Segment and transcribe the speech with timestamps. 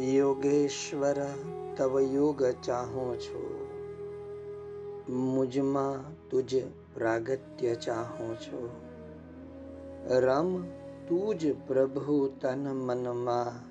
[0.00, 1.16] યોગેશ્વર,
[1.76, 3.66] તવ યોગ ચાહો છો.
[5.12, 6.56] મુજમાં તુજ
[6.94, 8.80] પ્રાગત્ય ચાહો છો.
[10.08, 10.62] રમ
[11.08, 13.70] તું જ પ્રભુ તન મનમાં,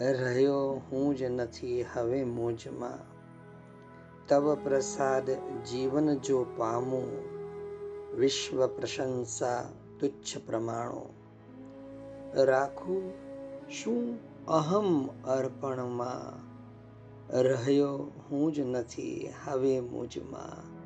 [0.00, 3.18] રહ્યો હું જ નથી હવે મુજમાં.
[4.28, 5.30] તવ પ્રસાદ
[5.64, 7.08] જીવન જો પામું,
[8.16, 9.70] વિશ્વ પ્રશંસા
[10.00, 11.14] તુચ્છ પ્રમાણો.
[12.34, 13.12] રાખું
[13.70, 16.48] શું અહમ અર્પણમાં.
[17.42, 20.78] રહ્યો હું જ નથી હવે મુજમાં.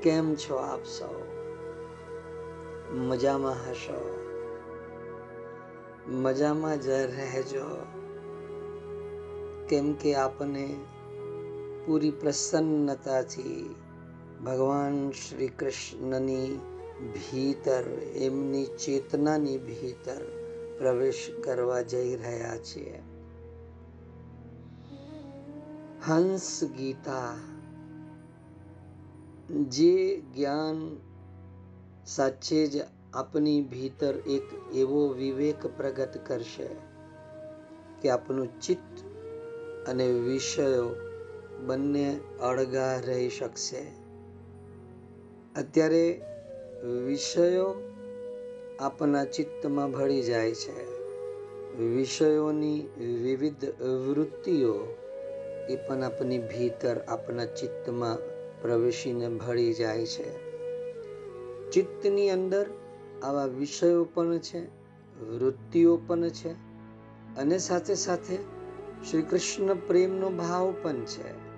[0.00, 1.12] કેમ છો આપ સૌ?
[2.94, 4.18] મજામાં હશો?
[6.08, 7.64] મજામાં જ રહેજો.
[9.68, 10.76] કેમ કે આપને
[11.86, 13.74] પૂરી પ્રસન્નતાથી
[14.44, 16.60] ભગવાન શ્રી કૃષ્ણની
[17.14, 17.82] ભીતર,
[18.14, 20.37] એમની ચેતનાની ભીતર
[20.78, 23.02] પ્રવેશ કરવા જઈ રહ્યા છીએ.
[26.06, 27.34] હંસ ગીતા.
[29.68, 30.96] જે જ્ઞાન
[32.06, 32.84] સાચે જ
[33.14, 36.68] આપની ભીતર એક એવો વિવેક પ્રગટ કરશે
[38.02, 39.04] કે આપનું ચિત્ત
[39.88, 40.96] અને વિષયો
[41.66, 43.86] બંને અળગા રહી શકશે.
[45.56, 46.22] અત્યારે
[47.06, 47.87] વિષયો
[48.78, 50.98] આપના ચિત્તમાં ભળી જાય છે.
[51.76, 54.96] વિષયોની વિવિધ વૃત્તિઓ
[55.68, 58.18] એ પણ આપની ભીતર આપના ચિત્તમાં
[58.62, 60.48] પ્રવેશીને ભળી જાય છે.
[61.70, 62.66] ચિત્તની અંદર
[63.22, 64.60] આવા વિષયો પણ છે,
[65.20, 66.50] વૃત્તિઓ પણ છે
[67.36, 68.36] અને સાથે સાથે
[69.10, 71.48] શ્રી કૃષ્ણ પ્રેમનો ભાવ પણ છે.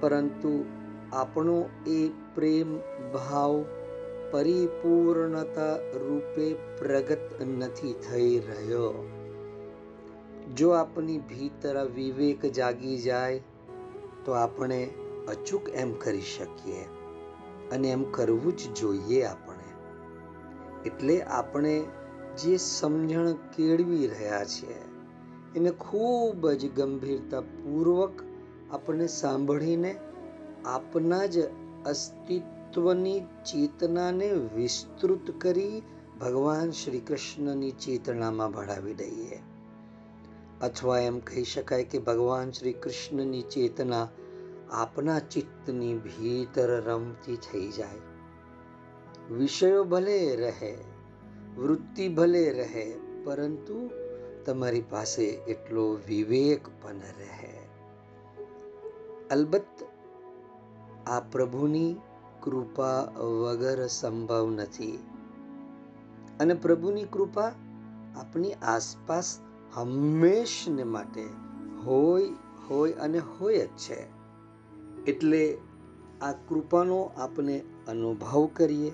[0.00, 0.64] પરંતુ
[1.12, 2.76] આપણો એ પ્રેમ
[3.12, 3.64] ભાવ
[4.34, 9.08] પરિપૂર્ણતા રૂપે પ્રગટ નથી થઈ રહ્યો.
[10.56, 13.40] જો આપની ભીતર વિવેક જાગી જાય,
[14.24, 14.90] તો આપણે
[15.28, 16.84] અચૂક એમ કરી શકીએ
[17.72, 19.68] અને એમ કરવું જ જોઈએ આપણે.
[20.86, 21.84] એટલે આપણે
[22.42, 24.80] જે સમજણ કેળવી રહ્યા છીએ,
[25.56, 28.12] એને ખૂબ જ ગંભીરતાપૂર્વક
[28.70, 29.96] આપણે સાંભળીને
[30.66, 31.38] આપના જ
[32.74, 35.82] અસ્તિત્વની ચેતનાને વિસ્તૃત કરી
[36.20, 39.38] ભગવાન શ્રી કૃષ્ણની ચેતનામાં ભળાવી દઈએ.
[40.60, 44.08] અથવા એમ કહી શકાય કે ભગવાન શ્રી કૃષ્ણની ચેતના
[44.70, 47.98] આપના ચિત્તની ભીતર રમતી થઈ જાય.
[49.30, 50.76] વિષયો ભલે રહે,
[51.56, 53.90] વૃત્તિ ભલે રહે, પરંતુ
[54.44, 57.54] તમારી પાસે એટલો વિવેક પણ રહે.
[59.30, 59.84] અલબત્ત,
[61.06, 61.96] આ પ્રભુની
[62.44, 64.98] કૃપા વગર સંભવ નથી.
[66.40, 67.52] અને પ્રભુની કૃપા
[68.16, 69.40] આપની આસપાસ
[69.74, 71.24] હંમેશને માટે
[71.84, 72.28] હોય
[72.70, 74.06] હોય અને હોય જ છે.
[75.06, 75.58] એટલે
[76.22, 78.92] આ કૃપાનો આપણે અનુભવ કરીએ.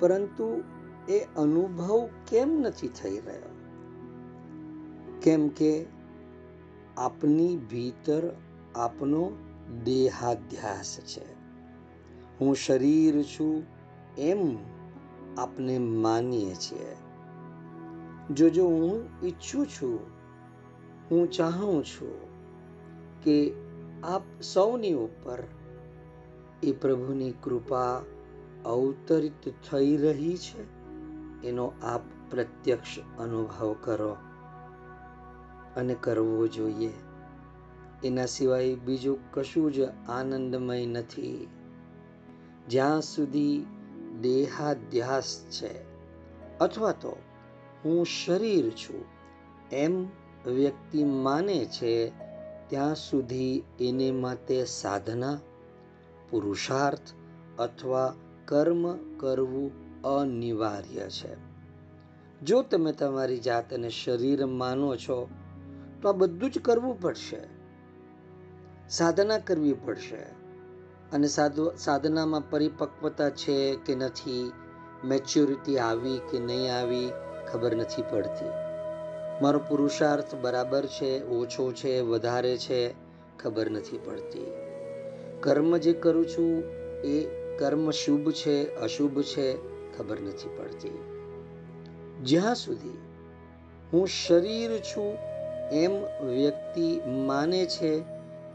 [0.00, 0.62] પરંતુ
[1.08, 3.54] એ અનુભવ કેમ નથી થઈ રહ્યો?
[5.22, 5.86] કેમ કે
[6.96, 8.22] આપની ભીતર
[8.74, 9.32] આપનો
[9.84, 11.37] દેહાધ્યાસ છે.
[12.40, 13.62] હું શરીર છું
[14.18, 14.56] એમ
[15.38, 16.96] આપને માનીએ છીએ.
[18.34, 20.00] જો જો હું ઈચ્છું છું,
[21.10, 22.20] હું ચાહું છું
[23.22, 23.54] કે
[24.04, 25.42] આપ સૌની ઉપર
[26.62, 28.02] એ પ્રભુની કૃપા
[28.64, 30.78] અવતરિત થઈ રહી છે,
[31.48, 32.00] એનો આપ
[32.30, 34.16] પ્રત્યક્ષ અનુભવ કરો
[35.76, 36.92] અને કરવો જોઈએ.
[38.04, 41.48] એના સિવાય બીજું કશું જ આનંદમય નથી.
[42.68, 43.66] જ્યાં સુધી
[44.20, 45.80] દેહાધ્યાસ છે,
[46.58, 47.16] અથવા તો
[47.84, 49.04] હું શરીર છું,
[49.72, 50.06] એમ
[50.46, 52.12] વ્યક્તિ માને છે,
[52.68, 55.38] ત્યાં સુધી એને માટે સાધના,
[56.30, 57.14] પુરુષાર્થ
[57.58, 59.70] અથવા કર્મ કરવું
[60.02, 61.48] અનિવાર્ય છે.
[62.42, 65.28] જો તમે તમારી જાતને શરીર માનો છો,
[66.02, 67.38] તો આ બધું જ કરવું પડશે.
[68.88, 70.37] સાધના કરવી પડશે.
[71.12, 71.26] અને
[71.76, 74.52] સાધનામાં પરિપક્વતા છે કે નથી
[75.04, 77.10] મેચ્યોરિટી આવી કે નહીં આવી,
[77.52, 78.48] ખબર નથી પડતી.
[79.42, 82.94] મારો પુરુષાર્થ બરાબર છે, ઓછો છે, વધારે છે,
[83.38, 84.52] ખબર નથી પડતી.
[85.40, 86.62] કર્મ જે કરું છું,
[87.04, 87.26] એ
[87.58, 89.56] કર્મ શુભ છે, અશુભ છે,
[89.98, 90.98] ખબર નથી પડતી.
[92.24, 92.98] જ્યાં સુધી
[93.92, 95.16] હું શરીર છું,
[95.72, 95.92] એમ
[96.26, 98.00] વ્યક્તિ માને છે,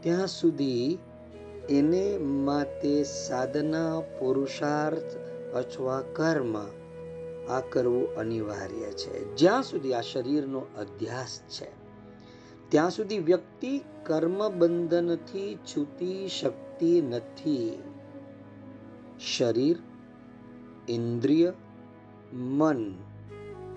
[0.00, 0.98] ત્યાં સુધી
[1.68, 5.16] એને માટે સાધના, પુરુષાર્થ
[5.54, 6.56] અથવા કર્મ
[7.48, 9.36] આ કરવું અનિવાર્ય છે.
[9.36, 11.68] જ્યાં સુધી આ શરીરનો અધ્યાસ છે,
[12.68, 17.82] ત્યાં સુધી વ્યક્તિ કર્મ બંધનથી છૂટી શકતી નથી.
[19.36, 19.76] શરીર,
[20.88, 21.52] ઇન્દ્રિય,
[22.32, 22.94] મન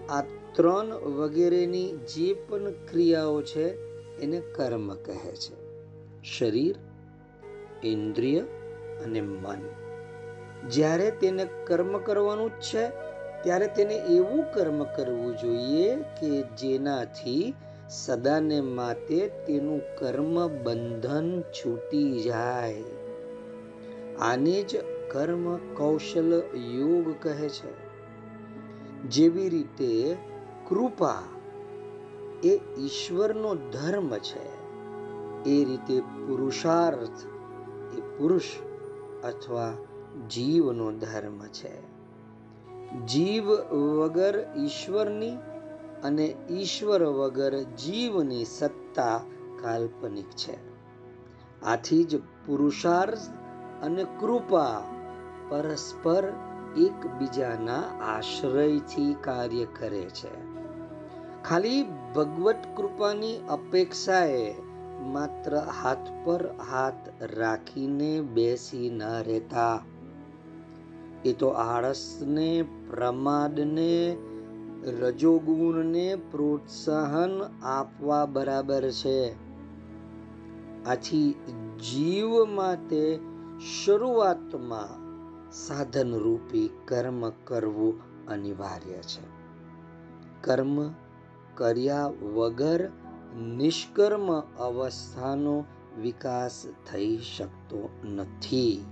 [0.10, 0.22] આ
[0.54, 3.66] ત્રણ વગેરેની જે પણ ક્રિયાઓ છે
[4.20, 5.56] એને કર્મ કહે છે.
[6.24, 6.76] શરીર
[7.84, 8.40] ઇન્દ્રિય
[9.06, 9.62] અને મન.
[10.70, 12.88] જ્યારે તેને કર્મ કરવાનું છે,
[13.44, 17.54] ત્યારે તેને એવું કર્મ કરવું જોઈએ કે જેનાથી
[17.90, 22.84] સદાને માટે તેનું કર્મ બંધન છૂટી જાય.
[24.22, 24.78] આને જ
[25.12, 27.88] કર્મ કૌશલ યોગ કહે છે.
[29.04, 30.18] જેવી રીતે
[30.70, 31.24] કૃપા
[32.44, 34.58] એ ઈશ્વરનો ધર્મ છે,
[35.50, 37.37] એ રીતે પુરુષાર્થ
[37.98, 38.44] એ પુરુષ
[39.24, 39.74] અથવા
[40.30, 41.98] જીવનો ધર્મ છે.
[43.06, 45.38] જીવ વગર ઈશ્વરની
[46.04, 49.22] અને ઈશ્વર વગર જીવની સત્તા
[49.62, 50.58] કાલ્પનિક છે.
[51.62, 53.20] આથી જ પુરુષાર્થ
[53.84, 54.80] અને કૃપા
[55.50, 56.24] પરસ્પર
[56.78, 60.48] એકબીજાના આશ્રયથી કાર્ય કરે છે.
[61.44, 61.86] ખાલી
[62.16, 64.67] ભગવત કૃપાની અપેક્ષાએ
[65.02, 69.82] માત્ર હાથ પર હાથ રાખીને બેસી ન રહેતા.
[71.26, 74.18] એ તો આળસને, પ્રમાદને,
[75.02, 79.36] રજોગુણને પ્રોત્સાહન આપવા બરાબર છે.
[80.86, 81.36] આથી
[81.90, 83.20] જીવ માટે
[83.86, 85.08] શરૂઆતમાં
[85.52, 89.38] સાધન રૂપી કર્મ કરવું અનિવાર્ય છે.
[90.42, 90.90] કર્મ
[91.56, 92.90] કર્યા વગર
[93.38, 95.66] નિષ્કર્મ અવસ્થાનો
[96.02, 98.86] વિકાસ થઈ શકતો નથી.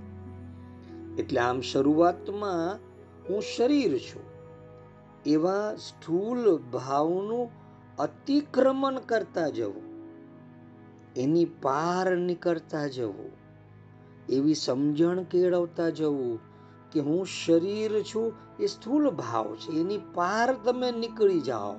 [1.19, 2.79] એટલે આમ શરૂઆતમાં
[3.29, 4.23] હું શરીર છું.
[5.25, 7.49] એવા સ્થૂલ ભાવનું
[7.97, 9.83] અતિક્રમણ કરતા જવું.
[11.15, 13.31] એની પાર નીકળતા જવું.
[14.29, 16.39] એવી સમજણ કેળવતા જવું
[16.91, 19.71] કે હું શરીર છું, એ સ્થૂલ ભાવ છે.
[19.71, 21.75] એની પાર તમે નીકળી જાઓ.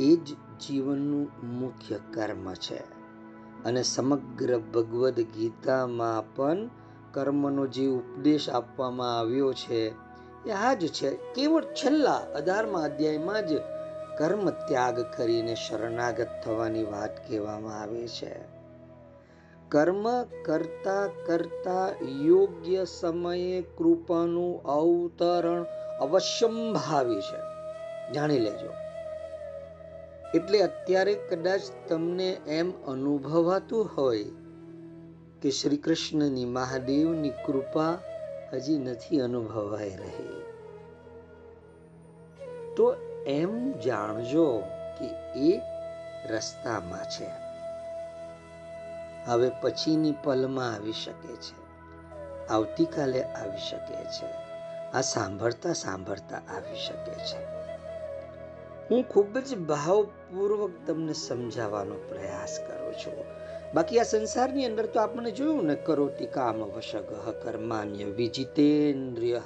[0.00, 2.96] એ જ જીવનનું મુખ્ય કર્મ છે.
[3.64, 6.68] અને સમગ્ર ભગવદ્ ગીતામાં પણ
[7.12, 9.90] કર્મનો જે ઉપદેશ આપવામાં આવ્યો છે,
[10.48, 11.10] એ આ જ છે.
[11.10, 13.50] કેવળ છેલ્લા અઢારમા અધ્યાયમાં જ
[14.18, 18.56] કર્મ ત્યાગ કરીને શરણાગત થવાની વાત કહેવામાં આવે છે.
[19.68, 21.88] કર્મ કરતા કરતા
[22.24, 25.62] યોગ્ય સમયે કૃપાનું અવતરણ
[26.00, 27.56] અવશ્યંભાવી છે.
[28.12, 28.85] જાણી લેજો.
[30.34, 34.24] એટલે અત્યારે કદાચ તમને એમ અનુભવાતું હોય
[35.42, 37.98] કે શ્રી કૃષ્ણની મહાદેવની કૃપા
[38.52, 40.42] હજી નથી અનુભવાઈ રહી.
[42.76, 42.94] તો
[43.26, 44.62] એમ જાણજો
[44.98, 45.06] કે
[45.40, 45.60] એ
[46.26, 47.30] રસ્તામાં છે.
[49.26, 51.66] હવે પછીની પલમાં આવી શકે છે.
[52.46, 54.26] આવતીકાલે આવી શકે છે.
[54.90, 57.55] આ સાંભળતા સાંભળતા આવી શકે છે.
[58.90, 63.24] હું ખૂબ જ ભાવપૂર્વક તમને સમજાવવાનો પ્રયાસ કરું છું.
[63.74, 69.40] બાકી આ સંસારની અંદર તો આપણે જોયું ને, કરોટી કામ વશગહ કર્માન્ય વિજિતેન્દ્રિય.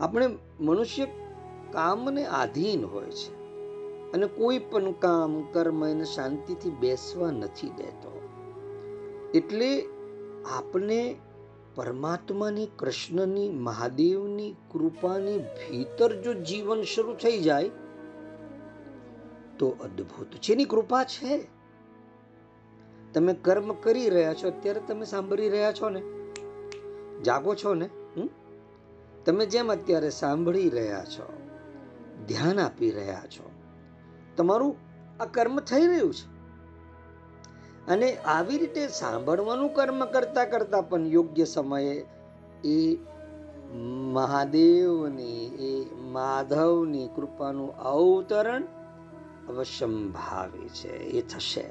[0.00, 0.26] આપણે
[0.60, 1.06] મનુષ્ય
[1.72, 3.40] કામને આધીન હોય છે
[4.12, 8.28] અને કોઈ પણ કામ, કર્મ એને શાંતિથી બેસવા નથી દેતો.
[9.34, 9.84] એટલે
[10.56, 11.16] આપણે
[11.74, 17.70] પરમાત્માની, કૃષ્ણની, મહાદેવની કૃપાની ભીતર જો જીવન શરૂ થઈ જાય,
[19.58, 21.48] તો અદ્ભુત છે એની કૃપા છે.
[23.14, 26.02] તમે કર્મ કરી રહ્યા છો, અત્યારે તમે સાંભળી રહ્યા છો ને?
[27.22, 27.90] જાગો છો ને?
[29.26, 31.26] તમે જેમ અત્યારે સાંભળી રહ્યા છો,
[32.28, 33.50] ધ્યાન આપી રહ્યા છો,
[34.36, 34.76] તમારું
[35.20, 36.29] આ કર્મ થઈ રહ્યું છે.
[37.90, 42.06] અને આવી રીતે સાંભળવાનું કર્મ કરતા કરતા પણ યોગ્ય સમયે
[42.64, 42.96] એ
[44.12, 48.64] મહાદેવની, એ માધવની કૃપાનું અવતરણ
[49.48, 51.64] અવશ્યંભાવી છે, એ થશે.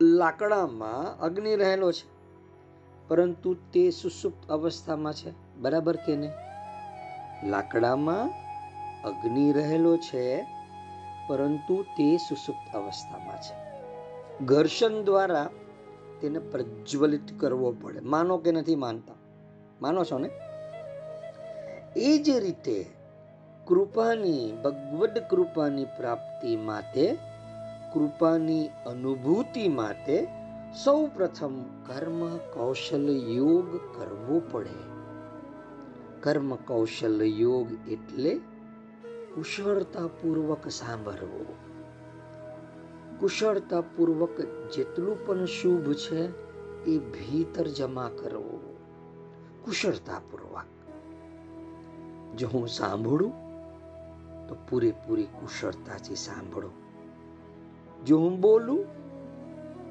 [0.00, 2.06] લાકડામાં અગ્નિ રહેલો છે,
[3.08, 6.30] પરંતુ તે સુસુપ્ત અવસ્થામાં છે, બરાબર કે નહીં
[7.50, 8.30] લાકડામાં
[9.04, 10.46] અગ્નિ રહેલો છે,
[11.28, 13.61] પરંતુ તે સુસુપ્ત અવસ્થામાં છે.
[14.44, 15.50] ઘર્ષણ દ્વારા
[16.20, 18.00] તેને પ્રજ્વલિત કરવો પડે.
[18.00, 19.14] માનો કે નથી માનતા?
[19.82, 20.30] માનો છો ને?
[21.96, 22.86] એ જ રીતે
[23.66, 27.18] કૃપાની, ભગવદ કૃપાની પ્રાપ્તિ માટે,
[27.94, 30.28] કૃપાની અનુભૂતિ માટે
[30.84, 34.92] સૌ પ્રથમ કર્મ, કૌશલ, યોગ કરવો પડે.
[36.20, 38.40] કર્મ, કૌશલ, યોગ એટલે
[39.34, 41.61] કુશળતાપૂર્વક સાંભળવું.
[43.20, 44.40] કુશળતાપૂર્વક
[44.72, 46.26] જેટલું પણ શુભ છે
[46.84, 48.60] એ ભીતર જમા કરવું.
[49.64, 50.64] કુશળતાપૂર્વક.
[52.36, 53.32] જો હું સાંભળું,
[54.48, 56.70] તો પૂરેપૂરી કુશળતાથી સાંભળો.
[58.06, 58.84] જો હું બોલું,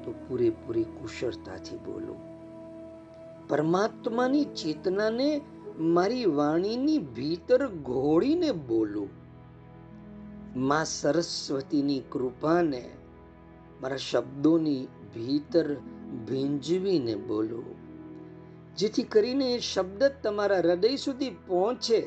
[0.04, 2.32] તો પૂરેપૂરી કુશળતાથી બોલું.
[3.48, 5.40] પરમાત્માની ચેતનાને
[5.78, 9.08] મારી વાણીની ભીતર ઘોળીને બોલું.
[10.56, 12.90] માં સરસ્વતીની કૃપાને
[13.82, 15.74] મારા શબ્દોની ભીતર
[16.28, 17.62] ભીંજવીને બોલો.
[18.76, 22.00] જેથી કરીને એ શબ્દ તમારા હૃદય સુધી પહોંચે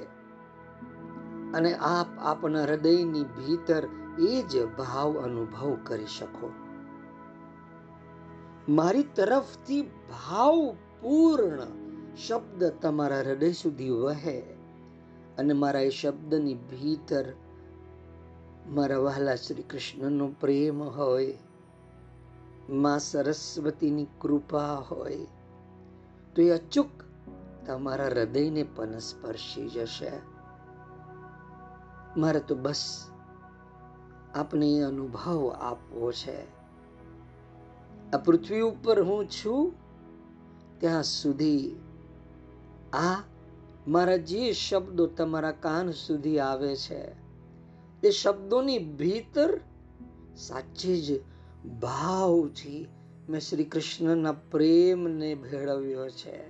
[1.54, 3.84] અને આપ આપના હૃદયની ભીતર
[4.20, 6.52] એ જ ભાવ અનુભવ કરી શકો.
[8.70, 11.60] મારી તરફથી ભાવપૂર્ણ
[12.16, 14.40] શબ્દ તમારા હૃદય સુધી વહે
[15.38, 17.26] અને મારા એ શબ્દની ભીતર
[18.70, 21.38] મારા વહાલા શ્રી કૃષ્ણનો પ્રેમ હોય.
[22.70, 25.18] માં સરસ્વતીની કૃપા હોય,
[26.36, 26.88] તો એ અચૂક
[27.66, 30.12] તમારા હૃદયને પણ સ્પર્શી જશે.
[32.18, 33.10] મારે તો બસ
[34.34, 36.44] આપને એ અનુભવ આપવો છે.
[38.12, 39.74] આ પૃથ્વી ઉપર હું છું,
[40.80, 41.76] ત્યાં સુધી
[42.94, 43.24] આ
[43.88, 47.14] મારા જે શબ્દો તમારા કાન સુધી આવે છે,
[48.02, 49.60] તે શબ્દોની ભીતર
[50.38, 51.35] સાચે જ
[51.66, 52.88] ભાવથી
[53.30, 56.50] મેં શ્રી કૃષ્ણના પ્રેમને ભેળવ્યો છે.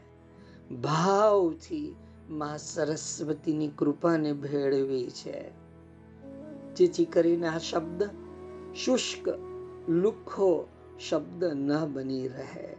[0.76, 1.96] ભાવથી
[2.30, 5.50] મા સરસ્વતીની કૃપાને ભેળવી છે.
[6.76, 8.04] જેથી કરીને આ શબ્દ
[8.76, 9.30] શુષ્ક
[9.90, 10.68] લુખો
[11.10, 12.76] શબ્દ ન બની રહે.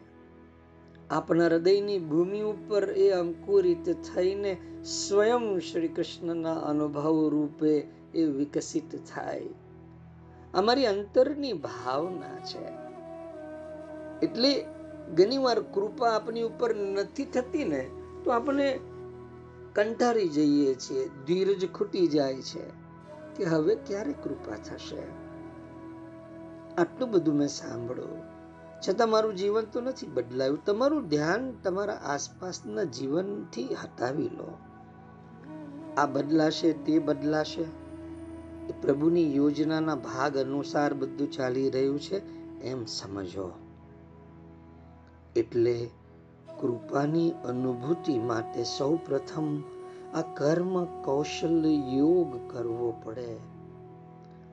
[1.10, 7.78] આપણા હૃદયની ભૂમિ ઉપર એ અંકુરિત થઈને સ્વયં શ્રી કૃષ્ણના અનુભવ રૂપે
[8.14, 9.42] એ વિકસિત થાય.
[10.56, 12.68] અમારી અંતરની ભાવના છે.
[14.22, 14.64] એટલે
[15.14, 17.90] ઘણીવાર કૃપા આપણી ઉપર નથી થતી ને,
[18.24, 18.80] તો આપણે
[19.74, 22.86] કંટાળી જઈએ છીએ, ધીરજ ખૂટી જાય છે
[23.36, 25.26] કે હવે ક્યારે કૃપા થશે?
[26.78, 28.36] આટલું બધું મેં સાંભળ્યું.
[28.88, 30.64] છતાં મારું જીવન તો નથી બદલાયું.
[30.64, 34.58] તમારું ધ્યાન તમારા આસપાસના જીવનથી હટાવી લો.
[35.96, 37.85] આ બદલાશે, તે બદલાશે.
[38.82, 42.16] પ્રભુની યોજનાના ભાગ અનુસાર બધું ચાલી રહ્યું છે,
[42.60, 43.50] એમ સમજો.
[45.36, 45.90] એટલે
[46.60, 49.62] કૃપાની અનુભૂતિ માટે સૌ પ્રથમ
[50.14, 53.36] આ કર્મ કૌશલ્ય યોગ કરવો પડે.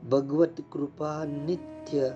[0.09, 2.11] ભગવત કૃપા નિત્ય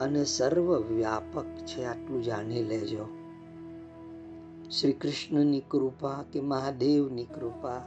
[0.00, 3.04] અને સર્વ વ્યાપક છે, આટલું જાણી લેજો.
[4.70, 7.82] શ્રી કૃષ્ણની કૃપા કે મહાદેવની કૃપા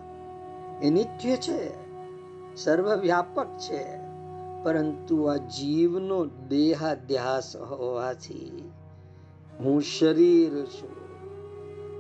[0.81, 1.80] એ નિત્ય છે?
[2.55, 4.01] સર્વ વ્યાપક છે.
[4.63, 8.71] પરંતુ આ જીવનો દેહાધ્યાસ હોવાથી
[9.59, 11.01] હું શરીર છું.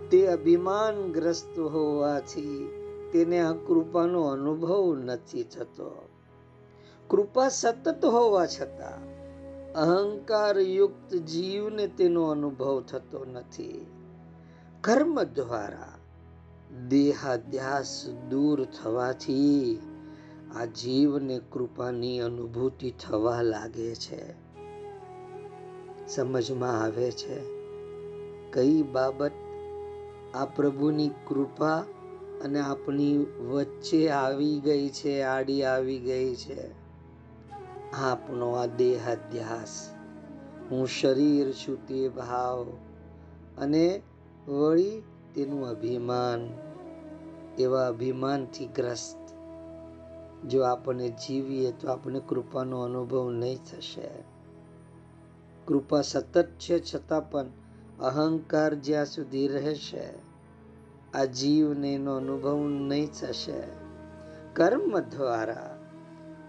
[0.09, 2.69] તે અભિમાનગ્રસ્ત હોવાથી
[3.13, 6.09] તેને આ કૃપાનો અનુભવ નથી થતો.
[7.07, 9.11] કૃપા સતત હોવા છતાં
[9.73, 13.85] અહંકાર યુક્ત જીવને તેનો અનુભવ થતો નથી.
[14.81, 15.93] કર્મ દ્વારા
[16.89, 19.79] દેહાધ્યાસ દૂર થવાથી
[20.55, 24.33] આ જીવને કૃપાની અનુભૂતિ થવા લાગે છે.
[26.07, 27.61] સમજમાં આવે છે.
[28.51, 29.31] કઈ બાબત
[30.33, 31.77] આ પ્રભુની કૃપા
[32.43, 33.17] અને આપણી
[33.49, 36.71] વચ્ચે આવી ગઈ છે, આડી આવી ગઈ છે?
[37.93, 39.95] આપણો આ દેહાધ્યાસ.
[40.71, 42.63] હું શરીર છું તે ભાવ
[43.57, 44.01] અને
[44.47, 45.01] વળી
[45.35, 46.49] તેનું અભિમાન.
[47.59, 49.20] એવા અભિમાનથી ગ્રસ્ત
[50.49, 54.09] જો આપણે જીવીએ તો આપણે કૃપાનો અનુભવ નહીં થશે.
[55.65, 57.45] કૃપા સતત છે છતાં પણ
[57.99, 60.09] અહંકાર જ્યાં સુધી રહેશે,
[61.13, 63.63] આ જીવને એનો અનુભવ નહીં થશે.
[64.53, 65.77] કર્મ દ્વારા.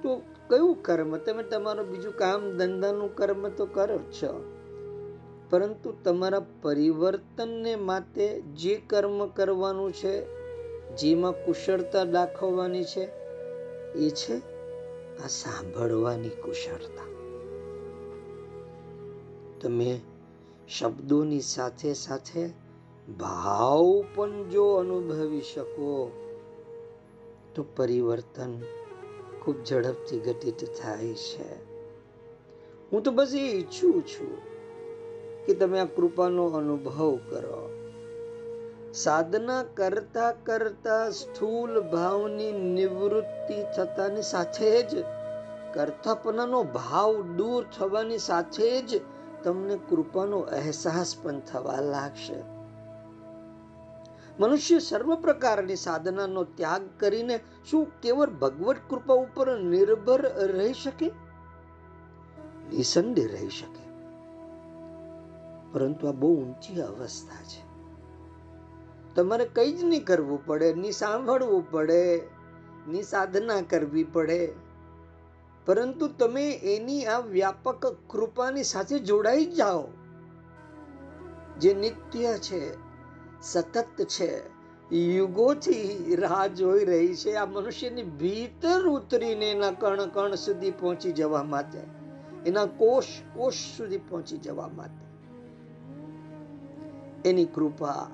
[0.02, 1.16] તો કયું કર્મ?
[1.16, 4.52] તમે તમારું બીજું કામ ધંધાનું કર્મ તો કરો છો.
[5.50, 10.26] પરંતુ તમારા પરિવર્તનને માટે જે કર્મ કરવાનું છે,
[10.96, 13.21] જેમાં કુશળતા દાખવવાની છે
[13.96, 14.36] એ છે
[15.18, 17.06] આ સાંભળવાની કુશળતા.
[19.60, 20.00] તમે
[20.68, 22.50] શબ્દોની સાથે સાથે
[23.18, 26.10] ભાવ પણ જો અનુભવી શકો,
[27.54, 28.62] તો પરિવર્તન
[29.42, 31.72] ખૂબ ઝડપથી ઘટિત થાય છે.
[32.92, 34.52] હું તો બસ એ ઈચ્છું છું
[35.46, 37.71] કે તમે આ કૃપાનો અનુભવ કરો.
[38.94, 45.04] સાધના કરતા કરતા સ્થૂલ ભાવની નિવૃત્તિ થતાની સાથે જ
[45.74, 49.00] કરતાપણાનો ભાવ દૂર થવાની સાથે જ
[49.44, 52.34] તમને કૃપાનો અહેસાસ પણ થવા લાગશે.
[54.40, 61.06] મનુષ્ય સર્વ પ્રકારની સાધનાનો ત્યાગ કરીને શું કેવળ ભગવત કૃપા ઉપર નિર્ભર રહી શકે?
[62.72, 63.82] નિસંદેહ રહી શકે.
[65.72, 67.71] પરંતુ આ બહુ ઊંચી અવસ્થા છે.
[69.14, 72.20] તમારે કંઈ જ નહીં કરવું પડે ની સાંભળવું પડે
[72.88, 74.52] ની સાધના કરવી પડે.
[75.66, 79.84] પરંતુ તમે એની આ વ્યાપક કૃપાની સાથે જોડાઈ જાઓ.
[81.60, 82.76] જે નિત્ય છે,
[83.42, 84.40] સતત છે,
[84.96, 91.42] યુગોથી રાહ જોઈ રહી છે, આ મનુષ્યની ભીતર ઉતરીને એના કણ કણ સુધી પહોંચી જવા
[91.42, 91.78] માટે,
[92.46, 93.04] એના કોષ
[93.34, 95.02] કોષ સુધી પહોંચી જવા માટે.
[97.28, 98.08] એની કૃપા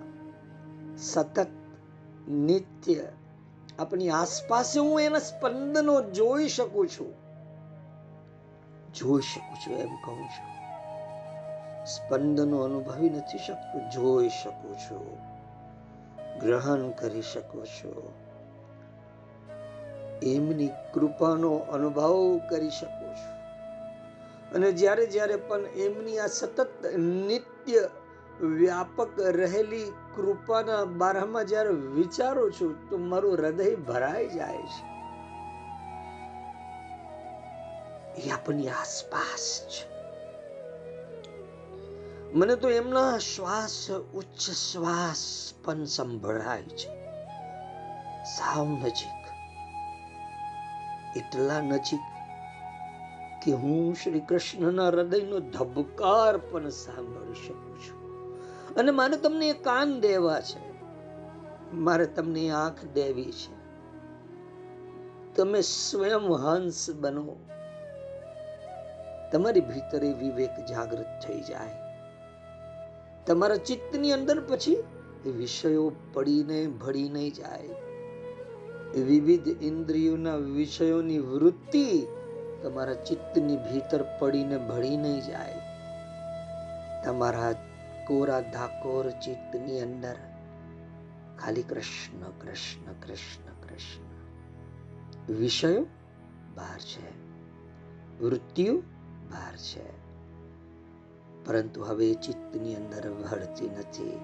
[0.99, 1.47] સતત
[2.28, 3.05] નિત્ય.
[3.78, 7.14] આપણી આસપાસ હું એના સ્પંદનો જોઈ શકું છું.
[8.95, 10.59] જોઈ શકું છું, એમ કહું છું.
[11.85, 15.19] સ્પંદનો અનુભવી નથી શકતું, જોઈ શકું છું.
[16.38, 18.12] ગ્રહણ કરી શકું છું.
[20.23, 23.38] એમની કૃપાનો અનુભવ કરી શકું છું.
[24.55, 27.88] અને જ્યારે જ્યારે પણ એમની આ સતત નિત્ય
[28.40, 34.88] વ્યાપક રહેલી કૃપાના બારામાં જ્યારે વિચારું છું, તો મારું હૃદય ભરાઈ જાય છે.
[38.20, 39.99] એ આપણી આસપાસ છે.
[42.32, 46.88] મને તો એમના શ્વાસ, ઉચ્ચ શ્વાસ પણ સંભળાય છે.
[48.25, 49.19] સાવ નજીક.
[51.16, 52.00] એટલા નજીક
[53.45, 57.98] કે હું શ્રી કૃષ્ણના હૃદયનો ધબકાર પણ સાંભળી શકું છું.
[58.78, 60.69] અને મારે તમને કાન દેવા છે.
[61.75, 63.58] મારે તમને આંખ દેવી છે.
[65.34, 67.36] તમે સ્વયં હંસ બનો.
[69.32, 71.71] તમારી ભીતરે વિવેક જાગૃત થઈ જાય.
[73.26, 74.84] તમારા ચિત્તની અંદર પછી
[75.36, 77.69] વિષયો પડીને ભળી નહીં જાય.
[79.00, 82.06] વિવિધ ઇન્દ્રિયોના વિષયોની વૃત્તિ
[82.62, 85.54] તમારા ચિત્તની ભીતર પડીને ભળી નહીં જાય.
[87.04, 87.52] તમારા
[88.08, 90.16] કોરા ધાકોર ચિત્તની અંદર
[91.38, 94.06] ખાલી કૃષ્ણ કૃષ્ણ કૃષ્ણ કૃષ્ણ
[95.32, 95.82] વિષયો
[96.54, 97.06] બહાર છે
[98.21, 98.75] વૃત્તિઓ
[99.30, 99.86] બહાર છે
[101.47, 104.18] પરંતુ હવે ચિત્તની અંદર ભળતી નથી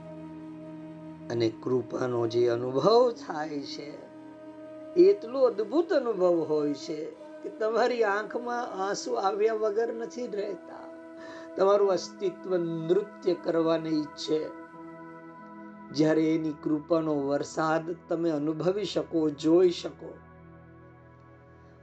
[1.30, 3.88] અને કૃપાનો જે અનુભવ થાય છે,
[4.96, 6.98] એટલો અદ્ભુત અનુભવ હોય છે
[7.42, 10.83] કે તમારી આંખમાં આંસુ આવ્યા વગર નથી રહેતા.
[11.56, 14.46] તમારું અસ્તિત્વ નૃત્ય કરવાને ઈચ્છે.
[15.92, 20.14] જ્યારે એની કૃપાનો વરસાદ તમે અનુભવી શકો, જોઈ શકો.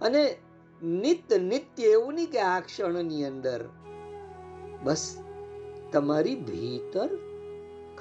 [0.01, 0.38] અને
[0.84, 3.69] નિત્ય નિત્ય એવું નહીં કે આ ક્ષણની અંદર.
[4.84, 5.17] બસ
[5.91, 7.10] તમારી ભીતર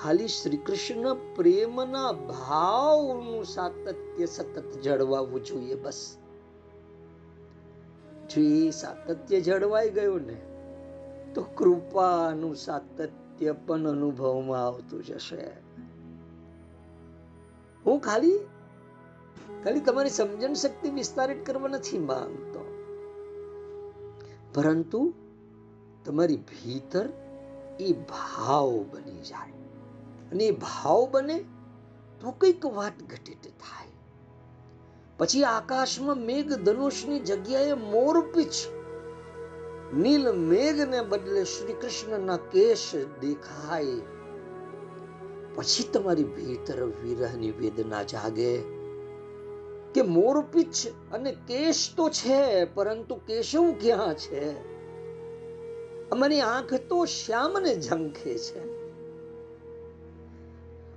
[0.02, 6.16] ખાલી શ્રી કૃષ્ણ પ્રેમના ભાવનું સાતત્ય સતત જળવાવું જોઈએ બસ.
[8.30, 10.49] જો એ સાતત્ય જળવાઈ ગયું ને
[11.34, 15.50] તો કૃપાનું સાતત્ય પણ અનુભવમાં આવતું જશે.
[17.86, 18.38] હું ખાલી
[19.64, 22.60] ખાલી તમારી સમજણ શક્તિ વિસ્તારિત કરવા નથી માંગતો.
[24.54, 25.14] પરંતુ
[26.04, 27.08] તમારી ભીતર
[27.80, 29.52] એ ભાવ બની જાય.
[30.32, 31.44] અને એ ભાવ બને
[32.20, 33.88] તો કંઈક વાત ઘટિત થાય.
[35.18, 38.79] પછી આકાશમાં મેઘ ધનુષની જગ્યાએ મોરપીછ
[39.96, 43.84] નીલ મેઘને બદલે શ્રી કૃષ્ણના કેશ દેખાય.
[45.54, 48.58] પછી તમારી ભીતર વિરહની વેદના જાગે
[49.94, 54.52] કે મોરપીછ અને કેશ તો છે, પરંતુ કેશવ ક્યાં છે?
[56.10, 58.79] અમારી આંખ તો શ્યામને ઝંખે છે.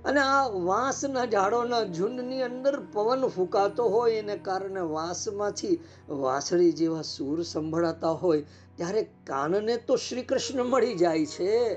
[0.04, 7.42] અને આ વાંસના ઝાડોના ઝુંડની અંદર પવન ફૂંકાતો હોય એને કારણે વાંસમાંથી વાંસળી જેવા સૂર
[7.42, 8.44] સંભળાતા હોય,
[8.76, 11.74] ત્યારે કાનને તો શ્રી કૃષ્ણ મળી જાય છે.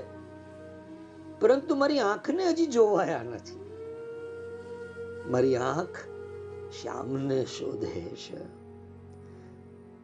[1.40, 3.60] પરંતુ મારી આંખને હજી જોવાયા નથી.
[5.30, 5.98] મારી આંખ
[6.82, 8.58] શ્યામને શોધે છે.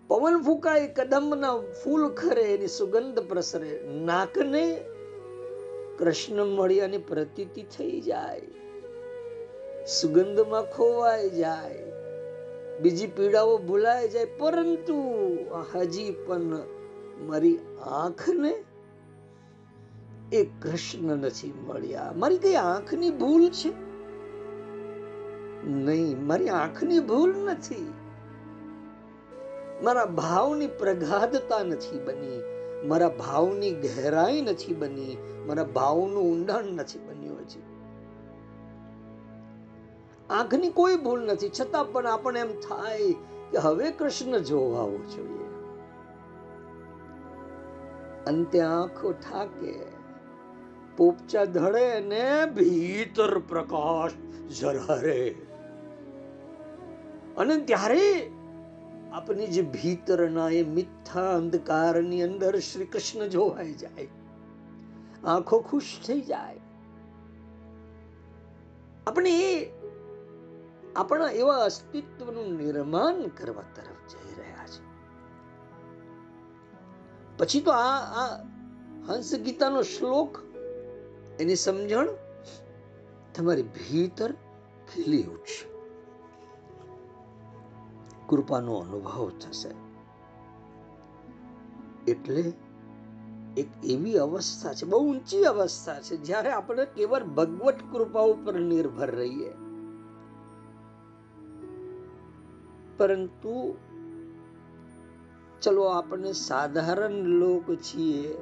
[0.08, 4.84] પવન ફૂંકાય, કદમના ફૂલ ખરે, એની સુગંધ પ્રસરે, નાકને
[5.98, 8.42] કૃષ્ણ મળ્યાની પ્રતીતિ થઈ જાય.
[9.86, 11.92] સુગંધમાં ખોવાઈ જાય.
[12.80, 14.24] બીજી પીડાઓ ભૂલાઈ જાય.
[14.24, 15.02] પરંતુ
[15.74, 16.58] હજી પણ
[17.20, 18.64] મારી આંખને
[20.32, 22.12] એ કૃષ્ણ નથી મળ્યા.
[22.16, 23.72] મારી કઈ આંખની ભૂલ છે?
[25.68, 27.92] નહીં, મારી આંખની ભૂલ નથી.
[29.82, 32.53] મારા ભાવની પ્રગાઢતા નથી બની.
[32.84, 35.16] મારા ભાવની ગહેરાઈ નથી બની,
[35.46, 37.62] મારા ભાવનું ઊંડાણ નથી બન્યું હજી.
[40.30, 43.12] આંખની કોઈ ભૂલ નથી, છતાં પણ આપણે એમ થાય
[43.50, 45.44] કે હવે કૃષ્ણ જોવાવો જોઈએ.
[48.26, 49.74] અંતે આંખો ઠાકે
[50.96, 54.10] પોપચા ધડે ને ભીતર પ્રકાશ
[54.52, 55.34] ઝરહરે.
[57.36, 58.30] અને ત્યારે
[59.14, 64.08] આપની જે ભીતરના એ મિથ્થા અંધકારની અંદર શ્રી કૃષ્ણ જોવાઈ જાય.
[65.24, 66.60] આંખો ખુશ થઈ જાય.
[69.06, 69.72] આપણે એ
[70.96, 74.82] આપણા એવા અસ્તિત્વનું નિર્માણ કરવા તરફ જઈ રહ્યા છે
[77.38, 78.42] પછી તો આ આ
[79.08, 80.38] હંસ ગીતાનો શ્લોક,
[81.40, 82.08] એની સમજણ
[83.34, 84.32] તમારી ભીતર
[84.94, 85.73] ખીલી ઉઠશે.
[88.28, 89.70] કૃપાનો અનુભવ થશે.
[92.10, 92.52] એટલે
[93.56, 99.10] એક એવી અવસ્થા છે, બહુ ઊંચી અવસ્થા છે, જ્યારે આપણે કેવળ ભગવત કૃપા ઉપર નિર્ભર
[99.10, 99.52] રહીએ.
[102.96, 103.74] પરંતુ
[105.62, 108.36] ચલો આપણે સાધારણ લોક છીએ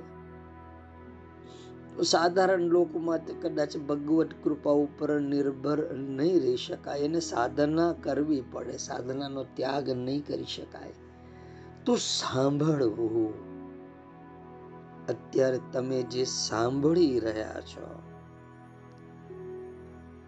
[2.00, 8.72] સાધારણ લોકોમાં કદાચ ભગવત કૃપા ઉપર નિર્ભર નહીં રહી શકાય એને સાધના કરવી પડે.
[8.72, 10.92] સાધનાનો ત્યાગ નહીં કરી શકાય.
[11.84, 13.52] તો સાંભળવું.
[15.08, 18.02] અત્યારે તમે જે સાંભળી રહ્યા છો,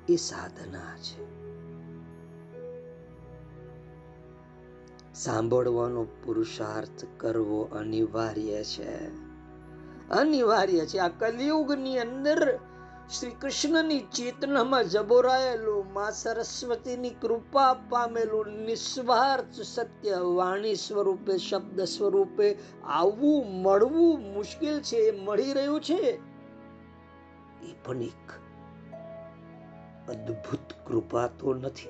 [0.08, 1.24] એ સાધના છે.
[5.14, 9.23] સાંભળવાનો પુરુષાર્થ કરવો અનિવાર્ય છે.
[10.10, 10.98] અનિવાર્ય છે.
[10.98, 12.58] આ કલિયુગની અંદર
[13.20, 23.46] શ્રી કૃષ્ણની ચેતનામાં જબોરાયેલું મા સરસ્વતીની કૃપા પામેલું નિસ્વાર્થ સત્ય વાણી સ્વરૂપે, શબ્દ સ્વરૂપે આવવું,
[23.62, 26.20] મળવું મુશ્કેલ છે, એ મળી રહ્યું છે.
[27.62, 28.30] એ પણ એક
[30.08, 31.88] અદ્ભુત કૃપા તો નથી.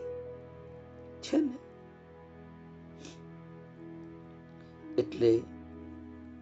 [1.22, 1.59] છે ને?
[5.00, 5.42] એટલે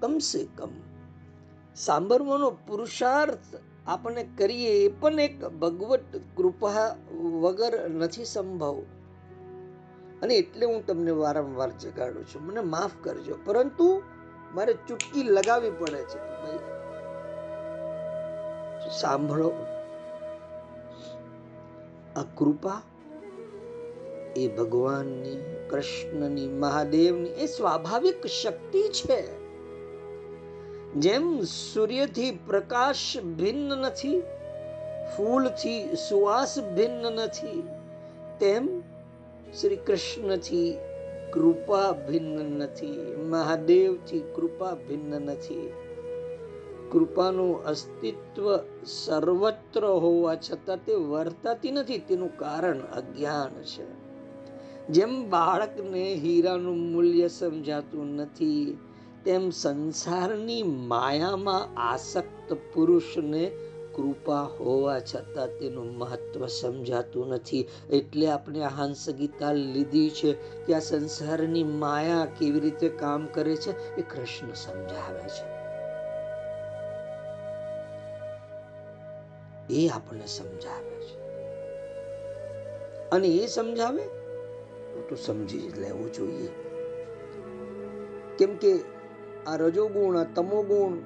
[0.01, 0.92] કમસે કમ
[1.77, 3.57] સાંભળવાનો પુરુષાર્થ
[3.87, 6.97] આપણે કરીએ એ પણ એક ભગવત કૃપા
[7.41, 8.83] વગર નથી સંભવ.
[10.23, 12.47] અને એટલે હું તમને વારંવાર જગાડું છું.
[12.47, 13.35] મને માફ કરજો.
[13.45, 14.03] પરંતુ
[14.55, 16.59] મારે ચૂટકી લગાવવી પડે છે ભાઈ,
[19.01, 19.53] સાંભળો.
[22.17, 22.83] આ કૃપા
[24.37, 29.42] એ ભગવાનની, કૃષ્ણની, મહાદેવની એ સ્વાભાવિક શક્તિ છે.
[30.97, 34.23] જેમ સૂર્યથી પ્રકાશ ભિન્ન નથી,
[35.17, 37.63] ફૂલથી સુવાસ ભિન્ન નથી,
[38.41, 38.81] તેમ
[39.61, 40.79] શ્રી કૃષ્ણથી
[41.33, 45.73] કૃપા ભિન્ન નથી, મહાદેવથી કૃપા ભિન્ન નથી.
[46.91, 54.03] કૃપાનું અસ્તિત્વ સર્વત્ર હોવા છતાં તે વર્તાતી નથી, તેનું કારણ અજ્ઞાન છે.
[54.89, 58.79] જેમ બાળકને હીરાનું મૂલ્ય સમજાતું નથી
[59.25, 63.51] તેમ સંસારની માયામાં આસક્ત પુરુષને
[63.95, 67.69] કૃપા હોવા છતાં તેનું મહત્વ સમજાતું નથી.
[67.91, 73.57] એટલે આપણે આ હંસ ગીતા લીધી છે કે આ સંસારની માયા કેવી રીતે કામ કરે
[73.57, 75.63] છે એ કૃષ્ણ સમજાવે છે.
[79.75, 81.23] એ આપણને સમજાવે છે.
[83.11, 84.03] અને એ સમજાવે
[85.09, 86.49] તો સમજી જ લેવું જોઈએ.
[88.39, 89.02] કેમ કે
[89.47, 90.97] આ રજોગુણ, આ તમોગુણ,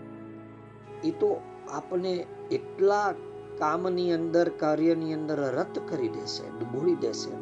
[1.05, 3.15] એ તો આપણને એટલા
[3.59, 7.35] કામની અંદર, કાર્યની અંદર રત કરી દેશે, ડૂબોળી દેશે.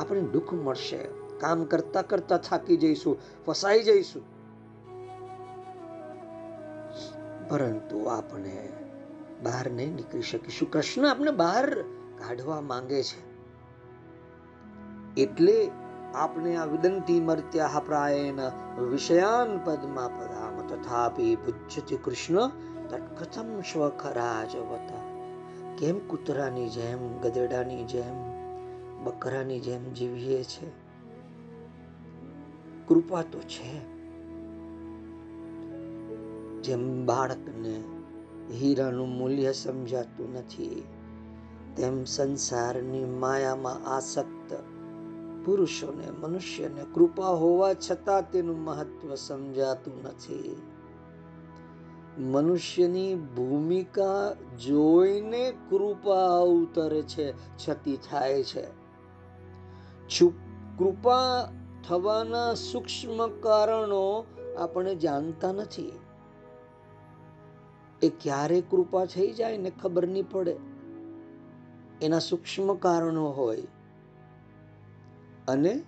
[0.00, 0.98] આપણે દુઃખ મળશે.
[1.38, 4.22] કામ કરતા કરતા થાકી જઈશું, ફસાઈ જઈશું.
[7.48, 8.72] પરંતુ આપણે
[9.42, 10.70] બહાર નહીં નીકળી શકીશું.
[10.70, 11.82] કૃષ્ણ આપણે બહાર
[12.18, 13.32] કાઢવા માંગે છે.
[15.22, 15.70] એટલે
[16.14, 18.40] આપણે આ વિદંતી મર્ત્યા પ્રાયેન
[18.88, 22.50] વિષયાન પદમાં પદામ તથાપી પૂજ્યતિ કૃષ્ણ
[22.90, 24.90] તટકથમ સ્વખરાજવત
[25.78, 28.18] કેમ કૂતરાની જેમ ગધેડાની જેમ
[29.04, 30.68] બકરાની જેમ જીવીએ છે
[32.88, 33.72] કૃપા તો છે
[36.62, 37.76] જેમ બાળકને
[38.54, 40.78] હીરાનું મૂલ્ય સમજાતું નથી
[41.76, 44.41] તેમ સંસારની માયામાં આસક્ત
[45.44, 50.62] પુરુષોને, મનુષ્યને કૃપા હોવા છતાં તેનું મહત્વ સમજાતું નથી.
[52.18, 58.82] મનુષ્યની ભૂમિકા જોઈને કૃપા અવતરે છે, છતી થાય છે.
[60.78, 61.48] કૃપા
[61.88, 64.24] થવાના સૂક્ષ્મ કારણો
[64.58, 65.92] આપણે જાણતા નથી.
[68.02, 70.56] એ ક્યારે કૃપા થઈ જાય ને ખબર નહીં પડે.
[72.02, 73.62] એના સૂક્ષ્મ કારણો હોય.
[75.48, 75.82] અને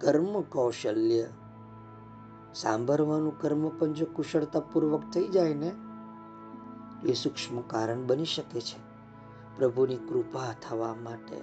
[0.00, 1.26] કર્મ કૌશલ્ય.
[2.54, 5.72] સાંભળવાનું કર્મ પણ જો કુશળતાપૂર્વક થઈ જાય ને,
[7.10, 8.90] એ સૂક્ષ્મ કારણ બની શકે છે.
[9.56, 11.40] પ્રભુની કૃપા થવા માટે.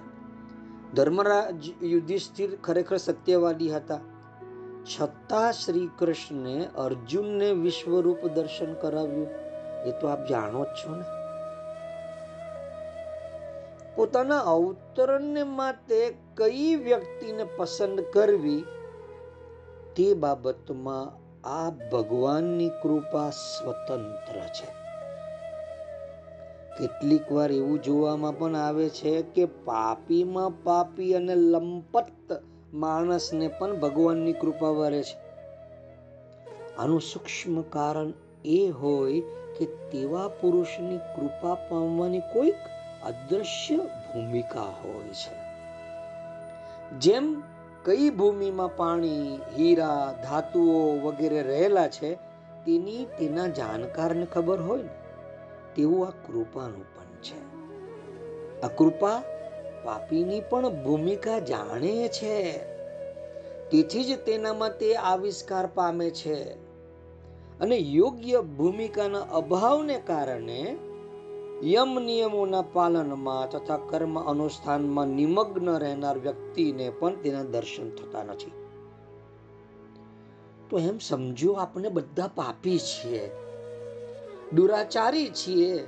[0.94, 3.98] ધર્મરાજ યુધિષ્ઠિર ખરેખર સત્યવાદી હતા.
[5.00, 9.26] છતાં શ્રી કૃષ્ણે અર્જુનને વિશ્વરૂપ દર્શન કરાવ્યું.
[9.84, 11.17] એ તો આપ જાણો જ છો ને.
[13.98, 18.64] પોતાના અવતરણને માટે કઈ વ્યક્તિને પસંદ કરવી
[19.96, 21.12] તે બાબતમાં
[21.44, 24.68] આ ભગવાનની કૃપા સ્વતંત્ર છે.
[26.78, 32.42] કેટલીક વાર એવું જોવામાં પણ આવે છે કે પાપીમાં પાપી અને લંપત
[32.74, 35.16] માણસને પણ ભગવાનની કૃપા વરે છે.
[36.78, 38.12] આનું સૂક્ષ્મ કારણ
[38.44, 39.20] એ હોય
[39.58, 42.54] કે તેવા પુરુષની કૃપા પામવાની કોઈક
[43.02, 45.48] અદ્રશ્ય ભૂમિકા હોય છે.
[46.98, 47.42] જેમ
[47.84, 52.14] કઈ ભૂમિમાં પાણી, હીરા, ધાતુઓ વગેરે રહેલા છે,
[52.66, 54.88] તેની તેના જાણકારને ખબર હોય ને,
[55.76, 57.48] તેવું આ કૃપાનું પણ છે.
[58.60, 59.22] આ કૃપા
[59.84, 62.58] પાપીની પણ ભૂમિકા જાણે છે.
[63.70, 66.52] તેથી જ તેનામાં તે આવિષ્કાર પામે છે.
[67.60, 70.76] અને યોગ્ય ભૂમિકાના અભાવને કારણે
[71.64, 78.52] યમ નિયમોના પાલનમાં તથા કર્મ અનુષ્ઠાનમાં નિમગ્ન રહેનાર વ્યક્તિને પણ તેના દર્શન થતા નથી.
[80.70, 83.30] તો એમ સમજો, આપણે બધા પાપી છીએ.
[84.52, 85.86] દુરાચારી છીએ.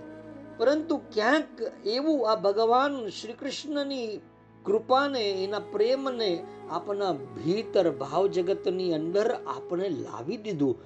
[0.58, 4.20] પરંતુ ક્યાંક એવું આ ભગવાન શ્રી કૃષ્ણની
[4.64, 10.76] કૃપાને, એના પ્રેમને આપણા ભીતર ભાવ જગતની અંદર આપણે લાવી દીધું.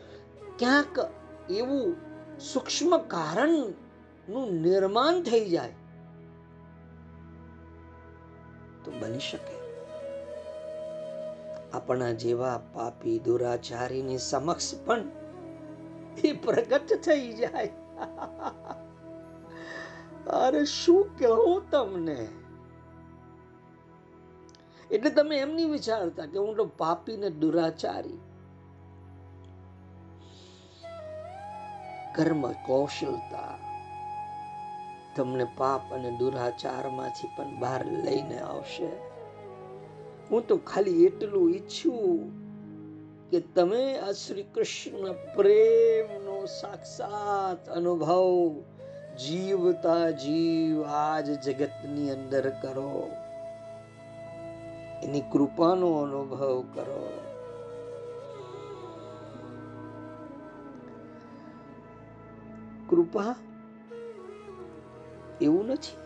[0.58, 1.10] ક્યાંક
[1.50, 1.96] એવું
[2.52, 3.83] સૂક્ષ્મ કારણ
[4.28, 5.72] નું નિર્માણ થઈ જાય.
[8.84, 9.64] તો બની શકે.
[11.72, 15.02] આપણા જેવા પાપી દુરાચારીની સમક્ષ પણ
[16.24, 17.72] એ પ્રગટ થઈ જાય.
[20.26, 22.28] અરે શું કહું તમને?
[24.90, 28.20] એટલે તમે એમ નહીં વિચારતા કે હું તો પાપી ને દુરાચારી.
[32.16, 33.73] કર્મ કૌશલતા
[35.16, 38.86] તમને પાપ અને દુરાચારમાંથી પણ બહાર લઈને આવશે.
[40.30, 42.44] હું તો ખાલી એટલું ઈચ્છું
[43.30, 48.54] કે તમે આ શ્રી કૃષ્ણ પ્રેમનો સાક્ષાત અનુભવ
[49.26, 53.10] જીવતા જીવ આજ જગતની અંદર કરો.
[55.02, 57.20] એની કૃપાનો અનુભવ કરો.
[62.90, 63.34] કૃપા
[65.40, 65.96] એવું નથી.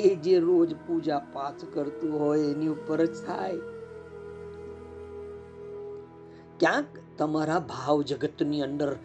[0.00, 3.52] એ જે રોજ પૂજા પાઠ કરતું હોય એની ઉપર જ થાય.
[6.60, 6.86] ક્યાંક
[7.18, 8.96] તમારા ભાવ જગતની અંદર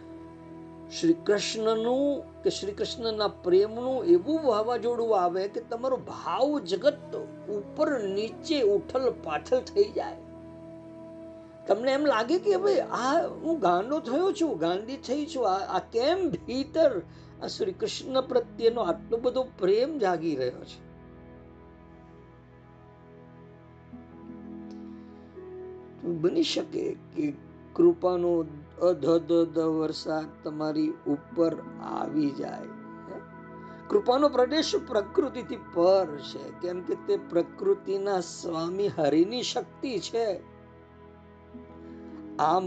[0.98, 7.16] શ્રી કૃષ્ણનું કે શ્રી કૃષ્ણના પ્રેમનું એવું વાવાઝોડું આવે કે તમારો ભાવ જગત
[7.48, 10.16] ઉપર નીચે ઉઠલ પાઠલ થઈ જાય.
[11.66, 16.30] તમને એમ લાગે કે ભાઈ આ હું ગાંડો થયો છું ગાંડી થઈ છું આ કેમ
[16.30, 17.00] ભીતર
[17.42, 20.90] આ શ્રી કૃષ્ણ પ્રત્યેનો આટલો બધો પ્રેમ જાગી રહ્યો છે.
[26.08, 27.32] બની શકે કે
[27.74, 28.44] કૃપાનો
[28.82, 32.68] અધધ વરસાદ તમારી ઉપર આવી જાય
[33.88, 40.40] કૃપાનો પ્રદેશ પ્રકૃતિથી પર છે, કેમ કે તે પ્રકૃતિના સ્વામી હરિની શક્તિ છે.
[42.38, 42.64] આમ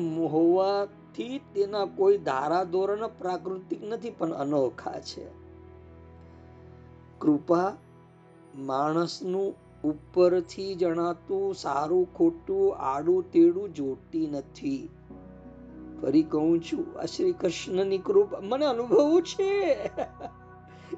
[1.13, 5.27] હોવાથી તેના કોઈ ધારાધોરણ પ્રાકૃતિક નથી, પણ અનોખા છે.
[7.19, 7.73] કૃપા
[8.55, 14.89] માણસનું ઉપરથી જણાતું, સારું, ખોટું, આડું, તેડું જોતી નથી.
[16.01, 19.73] ફરી કહું છું, આ શ્રી કૃષ્ણની કૃપા મને અનુભવ છે.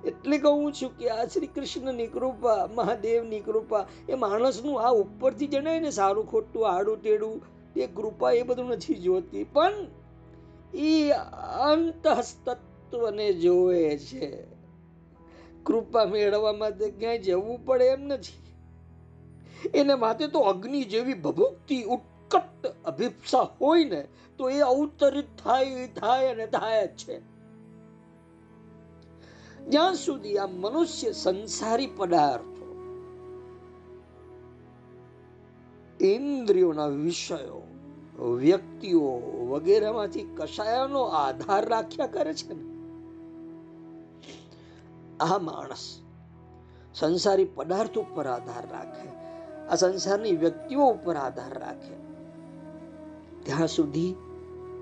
[0.06, 5.80] એટલે કહું છું કે આ શ્રી કૃષ્ણની કૃપા, મહાદેવની કૃપા, એ માણસનું આ ઉપરથી જણાય
[5.80, 7.42] ને સારું, ખોટું, આડું, તેડું
[7.76, 9.44] એ કૃપા એ બધું નથી જોતી.
[9.44, 9.74] પણ
[10.74, 11.12] એ
[11.60, 14.56] અંતસ્તત્વને જોવે છે.
[15.64, 18.46] કૃપા મેળવવા માટે ક્યાંય જવું પડે એમ નથી.
[19.78, 26.28] એને માટે તો અગ્નિ જેવી ભભૂકતી ઉત્કટ અભિપ્સા હોય ને, તો એ અવતરિત થાય થાય
[26.28, 27.36] અને થાય જ છે.
[29.66, 32.56] જ્યાં સુધી આ મનુષ્ય સંસારી પદાર્થો,
[36.02, 37.75] ઇન્દ્રિયોના વિષયો
[38.20, 39.18] વ્યક્તિઓ
[39.50, 42.76] વગેરેમાંથી કશાયનો આધાર રાખ્યા કરે છે ને?
[45.20, 46.02] આ માણસ
[46.94, 49.10] સંસારી પદાર્થ ઉપર આધાર રાખે.
[49.68, 51.96] આ સંસારની વ્યક્તિઓ ઉપર આધાર રાખે.
[53.44, 54.16] ત્યાં સુધી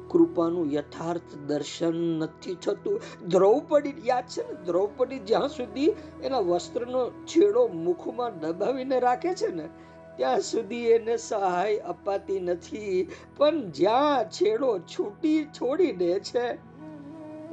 [0.09, 3.01] કૃપાનું યથાર્થ દર્શન નથી થતું.
[3.27, 4.65] દ્રૌપદી યાદ છે ને?
[4.65, 5.85] દ્રૌપદી જ્યાં સુધી
[6.23, 9.69] એના વસ્ત્રનો છેડો મુખમાં દબાવીને રાખે છે ને
[10.17, 13.11] ત્યાં સુધી એને સહાય અપાતી નથી.
[13.37, 16.55] પણ જ્યાં છેડો છૂટી છોડી દે છે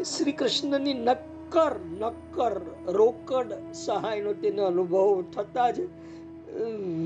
[0.03, 5.81] શ્રી કૃષ્ણની નક્કર નક્કર રોકડ સહાયનો તેને અનુભવ થતા જ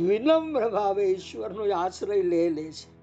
[0.07, 2.95] વિનમ્ર ભાવે ઈશ્વરનો આશ્રય લે લે છે.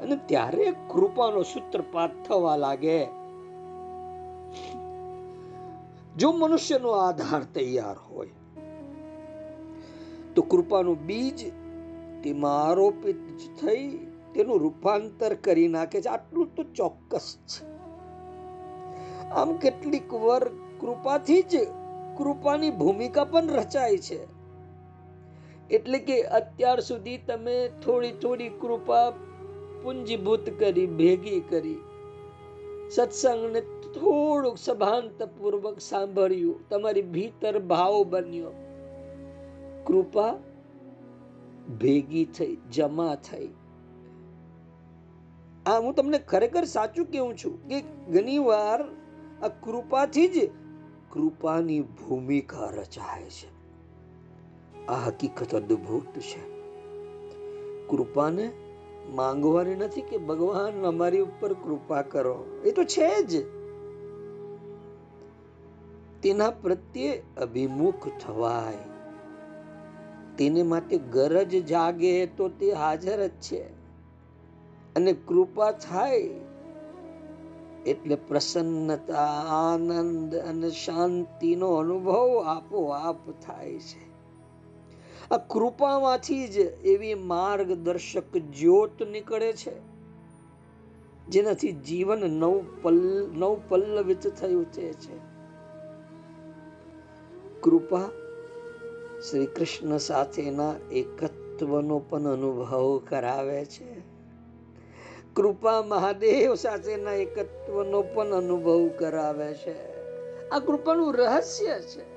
[0.00, 3.04] અને ત્યારે કૃપાનો સૂત્રપાત થવા લાગે.
[6.16, 8.28] જો મનુષ્યનો આધાર તૈયાર હોય
[10.34, 11.52] તો કૃપાનું બીજ
[12.24, 13.16] તેમાં આરોપિત
[13.64, 13.88] થઈ
[14.34, 16.08] તેનું રૂપાંતર કરી નાખે છે.
[16.08, 17.66] આટલું તો ચોક્કસ છે.
[19.30, 20.48] આમ કેટલીક વાર
[20.80, 21.56] કૃપાથી જ
[22.18, 24.34] કૃપાની ભૂમિકા પણ રચાય છે.
[25.70, 29.10] એટલે કે અત્યાર સુધી તમે થોડી થોડી કૃપા
[29.82, 31.76] પુંજીભૂત કરી, ભેગી કરી,
[32.90, 38.63] સત્સંગને થોડુંક સભાંતપૂર્વક સાંભળ્યું, તમારી ભીતર ભાવ બન્યો.
[39.94, 40.34] કૃપા
[41.80, 43.48] ભેગી થઈ, જમા થઈ.
[45.66, 48.82] આ હું તમને ખરેખર સાચું કેવું છું કે ઘણી વાર
[49.44, 50.50] આ કૃપાથી જ
[51.10, 53.48] કૃપાની ભૂમિકા રચાય છે.
[54.86, 56.50] આ હકીકત અદ્ભુત છે.
[57.86, 58.52] કૃપાને
[59.14, 62.44] માંગવાની નથી કે ભગવાન અમારી ઉપર કૃપા કરો.
[62.64, 63.44] એ તો છે જ.
[66.22, 68.93] તેના પ્રત્યે અભિમુખ થવાય.
[70.38, 73.62] તેને માટે ગરજ જાગે તો તે હાજર જ છે.
[74.96, 76.30] અને કૃપા થાય
[77.86, 84.14] એટલે પ્રસન્નતા, આનંદ અને શાંતિનો અનુભવ આપોઆપ થાય છે.
[85.30, 89.72] આ કૃપામાંથી જ એવી માર્ગદર્શક જ્યોત નીકળે છે,
[91.28, 94.92] જેનાથી જીવન નવ પલ્લ નવ પલ્લવિત થયું છે.
[97.60, 98.00] કૃપા
[99.30, 104.02] શ્રી કૃષ્ણ સાથેના એકત્વનો પણ અનુભવ કરાવે છે.
[105.34, 109.94] કૃપા મહાદેવ સાથેના એકત્વનો પણ અનુભવ કરાવે છે.
[110.48, 112.14] આ કૃપાનું રહસ્ય છે.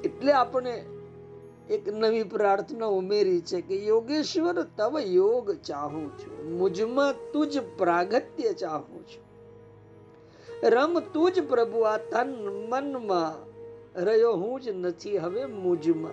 [0.00, 0.84] એટલે આપણે
[1.70, 6.58] એક નવી પ્રાર્થના ઉમેરી છે કે, યોગેશ્વર, તવ યોગ ચાહું છું.
[6.58, 9.24] મુજમાં તુજ પ્રાગત્ય ચાહું છું.
[10.62, 13.53] રમ તુજ પ્રભુ આ તન મનમાં
[13.96, 16.12] રહ્યો હું જ નથી હવે મુજમાં.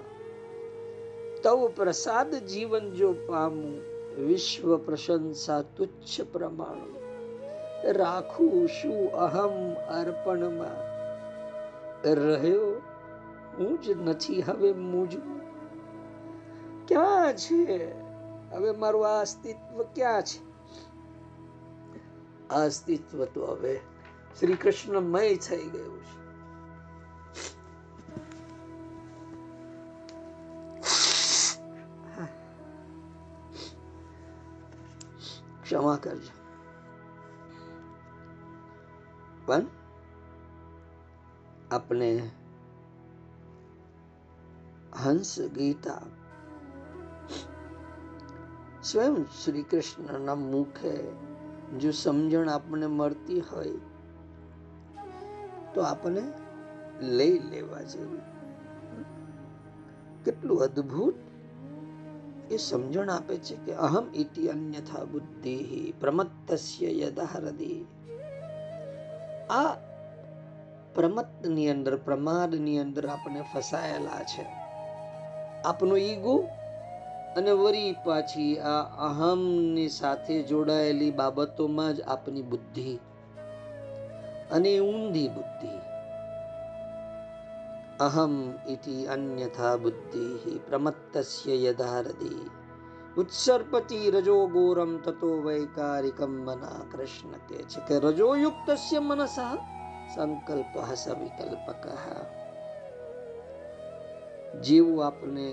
[1.42, 3.82] તવ પ્રસાદ જીવન જો પામું,
[4.26, 7.02] વિશ્વ પ્રશંસા તુચ્છ પ્રમાણ.
[7.92, 10.92] રાખું શું અહમ અર્પણમાં?
[12.10, 12.82] રહ્યો
[13.58, 15.42] હું જ નથી હવે મુજમાં.
[16.88, 17.92] ક્યાં છે?
[18.52, 20.52] હવે મારું આ અસ્તિત્વ ક્યાં છે?
[22.50, 23.80] આ અસ્તિત્વ તો હવે
[24.40, 26.21] શ્રી કૃષ્ણમય થઈ ગયું છે.
[35.72, 36.34] ક્ષમા કરજો.
[39.46, 39.66] પણ
[41.72, 42.32] આપણે
[45.04, 46.02] હંસ ગીતા
[48.84, 50.94] સ્વયં શ્રી કૃષ્ણના મુખે
[51.80, 53.80] જો સમજણ આપણને મળતી હોય,
[55.74, 56.24] તો આપણે
[57.02, 58.22] લઈ લેવા જેવી.
[60.26, 61.16] કેટલું અદ્ભુત
[62.52, 67.86] એ સમજણ આપે છે કે અહમ ઇતિ અન્યથા બુદ્ધિ પ્રમત્તસ્ય યદા હૃદય
[69.50, 69.76] આ
[70.96, 74.46] પ્રમત્તની અંદર, પ્રમાદની અંદર આપણે ફસાયેલા છે.
[75.66, 76.48] આપનો ઈગો
[77.38, 83.00] અને વરી પાછી આ અહમની સાથે જોડાયેલી બાબતોમાં જ આપની બુદ્ધિ.
[84.52, 85.91] અને ઊંધી બુદ્ધિ.
[88.02, 88.34] અહમ
[88.68, 92.46] ઇતિ અન્યથા બુદ્ધિ પ્રમત્તસ્ય યદારદી
[93.18, 99.40] ઉત્સર્પતિ રજો ગોરમ તતો વૈકારિકમ મના કૃષ્ણ કે છે કે રજોયુક્તસ્ય મનસઃ
[100.14, 101.86] સંકલ્પ સવિકલ્પક
[104.62, 105.48] જેવું આપણે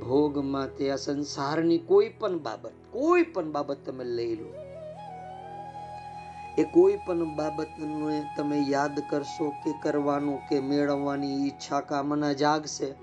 [0.00, 4.50] ભોગમાં તે આ સંસારની કોઈ પણ બાબત કોઈ પણ બાબત તમે લઈ લો
[6.58, 12.94] એ કોઈ પણ બાબતને તમે યાદ કરશો કે કરવાનું કે મેળવવાની ઈચ્છા કામના જાગશે.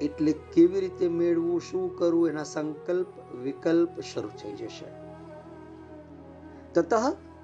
[0.00, 4.84] એટલે કેવી રીતે મેળવું, શું કરવું, એના સંકલ્પ, વિકલ્પ શરૂ થઈ જશે.
[6.74, 6.94] તતઃ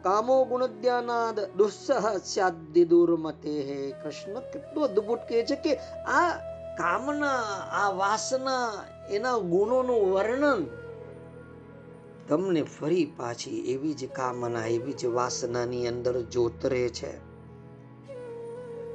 [0.02, 4.40] કામો ગુણદ્યાનાદ દુસ્સહ સ્યાદ્ય દુર્મતે હે કૃષ્ણ.
[4.40, 5.74] કેટલું અદ્ભુત કહે છે કે
[6.06, 6.30] આ
[6.78, 8.72] કામના, આ વાસના,
[9.10, 10.66] એના ગુણોનું વર્ણન
[12.28, 17.18] તમને ફરી પાછી એવી જ કામના, એવી જ વાસનાની અંદર જોતરે છે.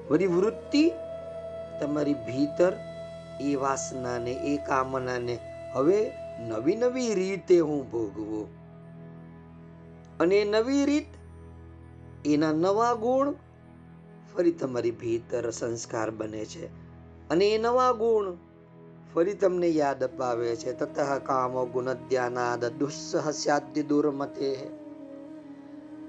[0.09, 0.91] વળી વૃત્તિ
[1.81, 2.73] તમારી ભીતર
[3.41, 5.39] એ વાસનાને, એ કામનાને
[5.73, 8.47] હવે નવી નવી રીતે હું ભોગવું.
[10.19, 11.05] અને નવી રીત
[12.25, 13.33] એના નવા ગુણ
[14.35, 16.65] ફરી તમારી ભીતર સંસ્કાર બને છે.
[17.29, 18.48] અને એ નવા ગુણ
[19.13, 24.69] ફરી તમને યાદ અપાવે છે, તતઃ કામો ગુણધ્યાનાદ દુસ્સહ સ્યાદ્ય દુર્મતે.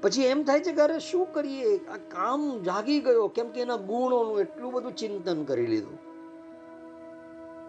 [0.03, 1.89] પછી એમ થાય છે અરે શું કરીએ?
[1.89, 5.99] આ કામ જાગી ગયો, કેમ કે એના ગુણોનું એટલું બધું ચિંતન કરી લીધું.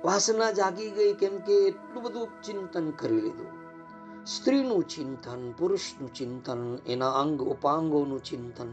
[0.04, 3.62] વાસના જાગી ગઈ, કેમ કે એટલું બધું ચિંતન કરી લીધું.
[4.26, 8.72] સ્ત્રીનું ચિંતન, પુરુષનું ચિંતન, એના અંગ ઉપાંગોનું ચિંતન.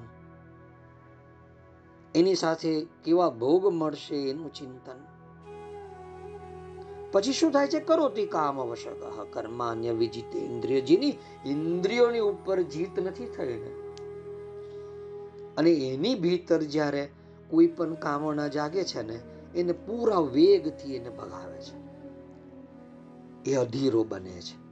[2.14, 5.07] એની સાથે કેવા ભોગ મળશે એનું ચિંતન.
[7.12, 7.80] પછી શું થાય છે?
[7.80, 13.88] કરો તે કામ આવશ્યક કર્માન્ય વિજિત ઇન્દ્રિયજીની ઇન્દ્રિયોની ઉપર જીત નથી થઈ ને.
[15.56, 17.10] અને એની ભીતર જ્યારે
[17.50, 19.20] કોઈ પણ કામના જાગે છે ને,
[19.54, 21.88] એને પૂરા વેગથી એને ભગાવે છે.
[23.50, 24.68] એ અધીરો બને છે.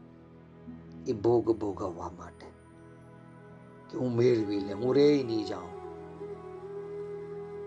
[1.11, 2.47] એ ભોગ ભોગવવા માટે.
[3.91, 5.86] કે હું મેળવી લે, હું રે નહીં જાઉં.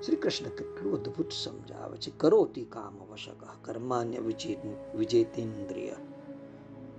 [0.06, 2.12] શ્રી કૃષ્ણ કેટલું અદ્ભુત સમજાવે છે.
[2.18, 4.20] કરોતી કામ અવશક કર્માન્ય
[4.96, 5.94] વિજેતેન્દ્રિય.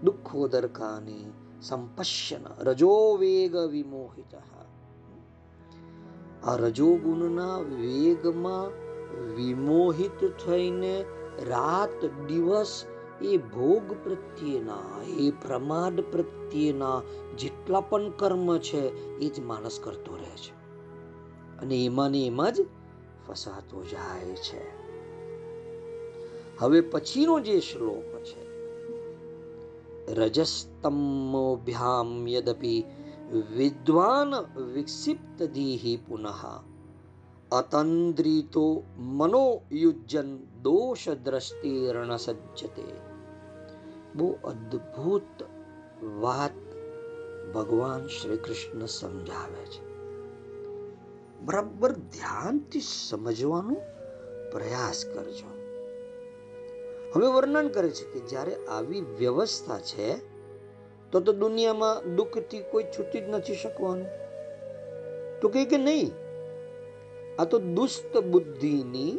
[0.04, 1.32] દુઃખોદરકાની
[1.62, 4.34] સંપશ્યન, રજો વેગ વિમોહિત.
[6.44, 8.66] આ રજોગુણના વેગમાં
[9.34, 11.04] વિમોહિત થઈને
[11.46, 12.84] રાત દિવસ
[13.22, 17.02] એ ભોગ પ્રત્યેના, એ પ્રમાદ પ્રત્યેના
[17.38, 18.82] જેટલા પણ કર્મ છે,
[19.16, 20.60] એ જ માણસ કરતો રહે છે.
[21.58, 22.66] અને એમાં ને એમાં જ
[23.30, 24.62] ફસાતો જાય છે.
[26.58, 28.50] હવે પછીનો જે શ્લોક છે
[30.14, 32.84] રજસ્તમોભ્યામ યદપી
[33.56, 36.62] વિદ્વાન વિક્ષિપ્ત દીહી પુનઃ,
[37.52, 42.84] અતંદ્રિતો મનોયુજ્જન દોષ દ્રષ્ટિર્ણ સજ્જતે.
[44.14, 45.44] બહુ અદ્ભુત
[46.04, 46.52] વાત
[47.54, 49.89] ભગવાન શ્રી કૃષ્ણ સમજાવે છે.
[51.44, 53.74] બરાબર ધ્યાનથી સમજવાનો
[54.52, 55.50] પ્રયાસ કરજો.
[57.14, 60.18] હવે વર્ણન કરે છે કે જ્યારે આવી વ્યવસ્થા છે,
[61.12, 64.06] તો તો દુનિયામાં દુઃખથી કોઈ છૂટી જ નથી શકવાનું.
[65.40, 66.12] તો કહે કે નહીં,
[67.38, 69.18] આ તો દુષ્ટ બુદ્ધિની,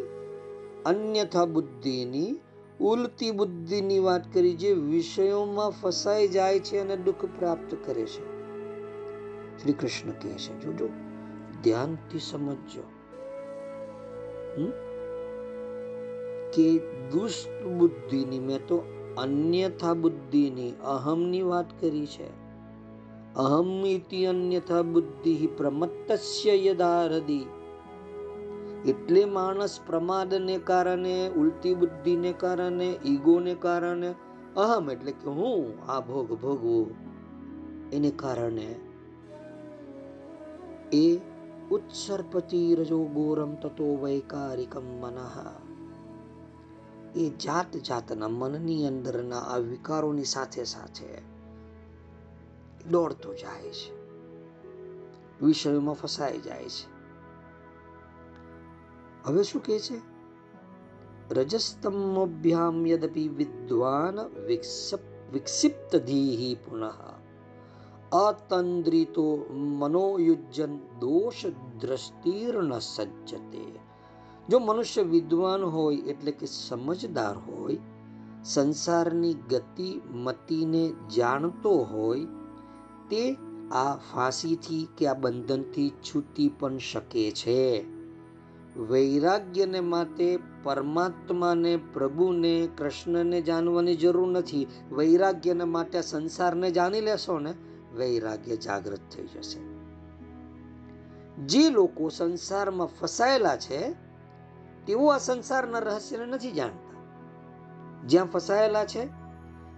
[0.86, 2.40] અન્યથા બુદ્ધિની,
[2.80, 8.24] ઉલટી બુદ્ધિની વાત કરી જે વિષયોમાં ફસાઈ જાય છે અને દુઃખ પ્રાપ્ત કરે છે.
[9.58, 10.90] શ્રી કૃષ્ણ કહે છે, જોજો
[11.64, 12.84] ધ્યાનથી સમજજો.
[16.54, 16.78] કે
[17.12, 18.84] દુષ્ટ બુદ્ધિની, મેં તો
[19.18, 22.42] અન્યથા બુદ્ધિની, અહમની વાત કરી છે.
[23.36, 27.46] અહમ ઇતિ અન્યથા બુદ્ધિ પ્રમત્તસ્ય યદારદી
[28.86, 34.16] એટલે માણસ પ્રમાદને કારણે, ઉલટી બુદ્ધિને કારણે, ઈગોને કારણે
[34.58, 36.96] અહમ એટલે કે હું, આ ભોગ ભોગવું.
[37.94, 38.76] એને કારણે
[40.94, 41.31] એ
[41.72, 45.36] ઉત્સર્પતિ રજો ગોરમ તતો વૈકારિકમ મનઃ
[47.16, 51.10] એ જાત જાતના મનની અંદરના આ વિકારોની સાથે સાથે
[52.92, 53.92] દોડતો જાય છે
[55.40, 56.86] વિષયોમાં ફસાઈ જાય છે
[59.26, 59.98] હવે શું કહે છે
[61.36, 64.18] રજસ્તમોભ્યામ યદપી વિદ્વાન
[65.34, 66.88] વિક્ષિપ્ત ધીહી પુનઃ
[68.12, 69.26] અતંદ્રિતો
[69.80, 71.40] મનોયુજ્જન દોષ
[71.80, 73.64] દ્રષ્ટિર્ન સજ્જતે
[74.50, 77.80] જો મનુષ્ય વિદ્વાન હોય એટલે કે સમજદાર હોય
[78.46, 79.90] સંસારની ગતિ
[80.20, 82.28] મતિને જાણતો હોય
[83.10, 83.24] તે
[83.76, 87.60] આ ફાંસીથી કે આ બંધનથી છૂટી પણ શકે છે
[88.86, 90.30] વૈરાગ્યને માટે
[90.64, 97.54] પરમાત્માને પ્રભુને કૃષ્ણને જાણવાની જરૂર નથી વૈરાગ્યને માટે સંસારને જાણી લેશો ને
[97.96, 99.82] વૈરાગ્ય જાગૃત થઈ જશે.
[101.46, 103.94] જે લોકો સંસારમાં ફસાયેલા છે,
[104.86, 106.92] તેઓ આ સંસારના રહસ્યને નથી જાણતા.
[108.08, 109.10] જ્યાં ફસાયેલા છે,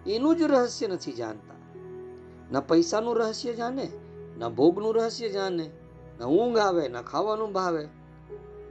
[0.07, 1.53] એનું જ રહસ્ય નથી જાણતા.
[2.51, 3.91] ના પૈસાનું રહસ્ય જાણે,
[4.38, 5.72] ના ભોગનું રહસ્ય જાણે,
[6.20, 7.88] ના ઊંઘ આવે, ના ખાવાનું ભાવે.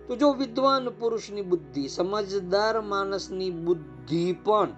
[0.08, 4.68] તો જો વિદ્વાન પુરુષની બુદ્ધિ, સમજદાર માણસની બુદ્ધિ પણ,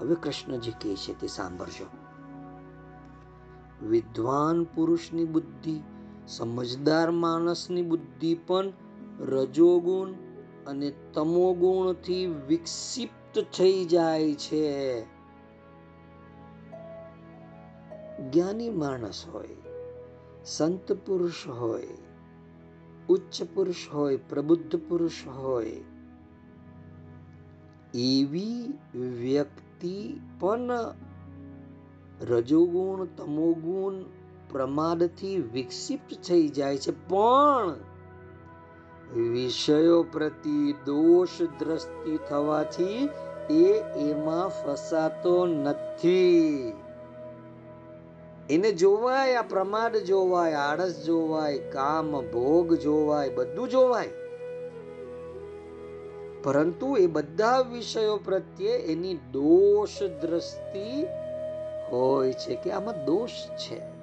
[0.00, 1.99] હવે કૃષ્ણજી કહે છે તે સાંભળજો.
[3.88, 5.80] વિદ્વાન પુરુષની બુદ્ધિ,
[6.28, 8.72] સમજદાર માણસની બુદ્ધિ પણ
[9.20, 10.08] રજોગુણ
[10.66, 15.02] અને તમોગુણથી વિક્ષિપ્ત થઈ જાય છે.
[18.20, 19.56] જ્ઞાની માણસ હોય,
[20.44, 21.88] સંત પુરુષ હોય,
[23.08, 25.80] ઉચ્ચ પુરુષ હોય, પ્રબુદ્ધ પુરુષ હોય,
[27.94, 28.78] એવી
[29.20, 30.70] વ્યક્તિ પણ
[32.28, 33.94] રજોગુણ, તમોગુણ
[34.52, 37.08] પ્રમાદથી વિક્ષિપ્ત થઈ જાય છે.
[37.08, 37.74] પણ
[39.18, 43.08] વિષયો પ્રતિ દોષ દ્રષ્ટિ થવાથી
[43.50, 46.72] એ એમાં ફસાતો નથી.
[48.50, 54.08] એને જોવાય, આ પ્રમાદ જોવાય, આળસ જોવાય, કામ, ભોગ જોવાય, બધું જોવાય.
[56.42, 61.06] પરંતુ એ બધા વિષયો પ્રત્યે એની દોષ દ્રષ્ટિ
[61.92, 64.00] હોય છે કે આમાં દોષ છે.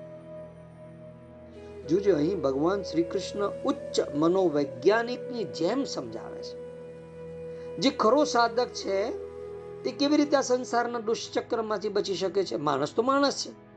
[1.88, 6.68] જોજો, અહીં ભગવાન શ્રી કૃષ્ણ ઉચ્ચ મનોવૈજ્ઞાનિકની જેમ સમજાવે છે.
[7.78, 9.12] જે ખરો સાધક છે,
[9.84, 12.56] તે કેવી રીતે આ સંસારના દુષ્ચક્રમાંથી બચી શકે છે?
[12.56, 13.68] માણસ તો માણસ છે.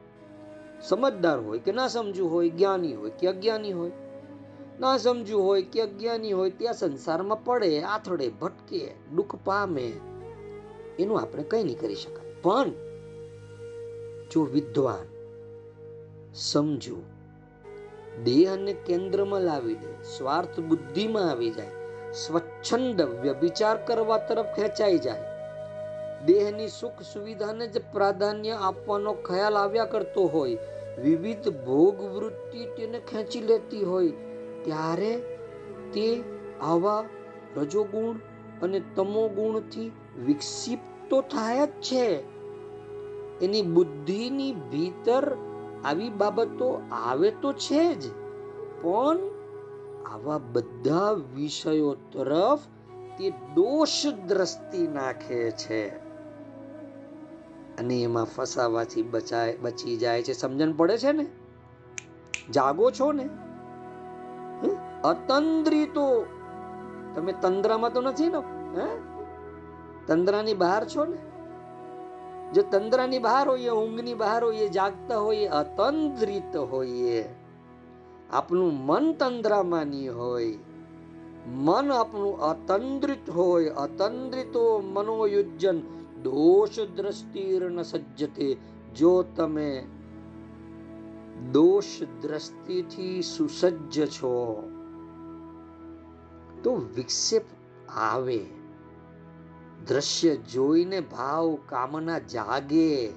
[0.88, 3.92] સમજદાર હોય કે ના સમજવું હોય, જ્ઞાની હોય કે અજ્ઞાની હોય.
[4.80, 9.92] ના સમજવું હોય કે અજ્ઞાની હોય ત્યાં સંસારમાં પડે, આથડે, ભટકે, દુઃખ પામે,
[10.98, 12.34] એનું આપણે કંઈ નહીં કરી શકાય.
[12.42, 12.70] પણ
[14.30, 15.06] જો વિદ્વાન
[16.34, 16.96] સમજુ,
[18.24, 25.24] દેહને કેન્દ્રમાં લાવી દે સ્વાર્થ બુદ્ધિમાં આવી જાય, સ્વચ્છંદ વ્યભિચાર કરવા તરફ ખેંચાઈ જાય.
[26.26, 30.58] દેહની સુખ સુવિધાને જ પ્રાધાન્ય આપવાનો ખ્યાલ આવ્યા કરતો હોય,
[31.02, 34.08] વિવિધ ભોગ વૃત્તિ તેને ખેંચી લેતી હોય,
[34.64, 35.12] ત્યારે
[35.92, 36.22] તે
[36.60, 37.04] આવા
[37.56, 38.16] રજોગુણ
[38.62, 39.92] અને તમોગુણથી
[40.26, 42.39] વિક્ષિપ્ત તો થાય જ છે.
[43.42, 45.36] એની બુદ્ધિની ભીતર
[45.84, 48.10] આવી બાબતો આવે તો છે જ,
[48.82, 49.18] પણ
[50.12, 52.60] આવા બધા વિષયો તરફ
[53.18, 55.88] તે દોષ દ્રષ્ટિ નાખે છે.
[57.76, 60.32] અને એમાં ફસાવાથી બચાય, બચી જાય છે.
[60.32, 61.26] સમજણ પડે છે ને?
[62.50, 63.28] જાગો છો ને?
[65.04, 66.26] અતંદ્રિતો
[67.14, 68.38] તમે તંદ્રામાં તો નથી ને?
[68.80, 68.98] હે?
[70.06, 71.29] તંદ્રાની બહાર છો ને?
[72.54, 77.28] જો તંદ્રાની બહાર હોઈએ ઊંઘની બહાર હોઈએ જાગતા હોઈએ અતંદ્રિત હોઈએ
[78.30, 80.58] આપણું મન તંદ્રામાની હોય.
[81.46, 85.80] મન આપણું અતંદ્રિત હોય, અતંદ્રિતો મનોયુજ્જન
[86.22, 88.56] દોષ દ્રષ્ટિર્ન સજ્જતે.
[88.96, 89.84] જો તમે
[91.52, 94.62] દોષ દ્રષ્ટિથી સુસજ્જ છો,
[96.64, 97.42] તો વિક્ષેપ
[97.96, 98.59] આવે.
[99.88, 103.10] દ્રશ્ય જોઈને ભાવ કામના જાગે,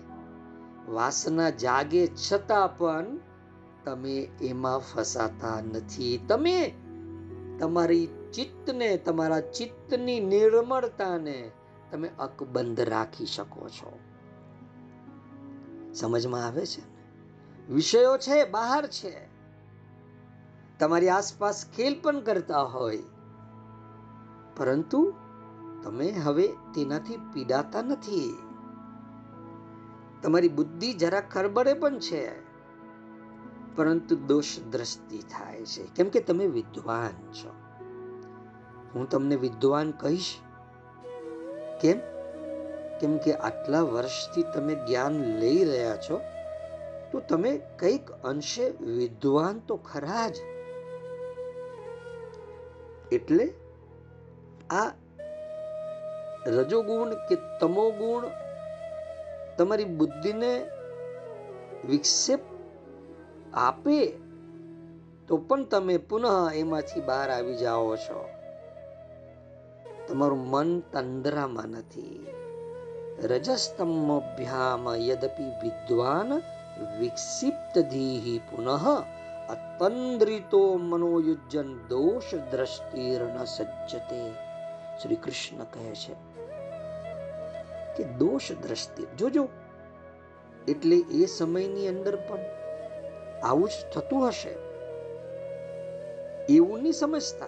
[0.87, 3.05] વાસના જાગે છતાં પણ
[3.85, 6.25] તમે એમાં ફસાતા નથી.
[6.27, 6.73] તમે
[7.59, 11.51] તમારી ચિત્તને, તમારા ચિત્તની નિર્મળતાને
[11.91, 13.99] તમે અકબંધ રાખી શકો છો.
[15.93, 16.93] સમજમાં આવે છે
[17.73, 19.27] વિષયો છે, બહાર છે.
[20.79, 23.03] તમારી આસપાસ ખેલ પણ કરતા હોય.
[24.57, 25.13] પરંતુ
[25.83, 28.37] તમે હવે તેનાથી પીડાતા નથી.
[30.23, 32.43] તમારી બુદ્ધિ જરા ખરબડે પણ છે.
[33.75, 35.83] પરંતુ દોષ દ્રષ્ટિ થાય છે.
[35.95, 37.53] કેમ કે તમે વિદ્વાન છો.
[38.95, 40.35] હું તમને વિદ્વાન કહીશ.
[41.81, 41.99] કેમ?
[43.01, 46.21] કેમ કે આટલા વર્ષથી તમે જ્ઞાન લઈ રહ્યા છો.
[47.11, 50.35] તો તમે કંઈક અંશે વિદ્વાન તો ખરા જ.
[53.11, 53.53] એટલે
[54.69, 55.02] આ
[56.47, 58.23] રજોગુણ કે તમોગુણ
[59.57, 60.65] તમારી બુદ્ધિને
[61.87, 62.39] વિક્ષેપ
[63.53, 64.05] આપે
[65.27, 68.29] તો પણ તમે પુનઃ એમાંથી બહાર આવી જાઓ છો.
[70.07, 72.27] તમારું મન તંદ્રામાં નથી.
[73.23, 76.41] રજસ્તમભ્યામ યદપી વિદ્વાન
[76.99, 79.01] વિક્ષિપ્ત ધીહી પુનઃ
[79.49, 84.33] અતંદ્રિતો મનોયુજ્જન દોષ દ્રષ્ટિર્ન સજ્જતે.
[85.03, 86.32] શ્રી કૃષ્ણ કહે છે
[87.97, 89.05] કે દોષ દ્રષ્ટિ.
[89.17, 89.47] જોજો.
[90.67, 92.39] એટલે એ સમયની અંદર પણ
[93.43, 94.55] આવું જ થતું હશે.
[96.53, 97.45] એવું નહીં સમજતા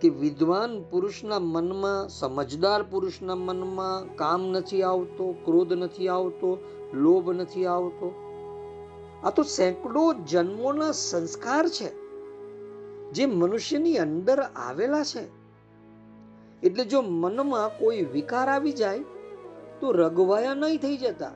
[0.00, 6.58] કે વિદ્વાન પુરુષના મનમાં, સમજદાર પુરુષના મનમાં કામ નથી આવતો, ક્રોધ નથી આવતો,
[6.94, 8.14] લોભ નથી આવતો.
[9.24, 11.94] આ તો સેંકડો જન્મોના સંસ્કાર છે,
[13.12, 15.41] જે મનુષ્યની અંદર આવેલા છે.
[16.62, 19.04] એટલે જો મનમાં કોઈ વિકાર આવી જાય,
[19.80, 21.32] તો રગવાયા નહીં થઈ જતા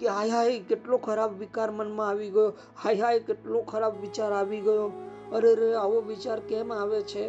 [0.00, 2.52] કે હાય હાય કેટલો ખરાબ વિકાર મનમાં આવી ગયો,
[2.84, 4.92] હાય હાય કેટલો ખરાબ વિચાર આવી ગયો,
[5.32, 7.26] અરે રે, આવો વિચાર કેમ આવે છે?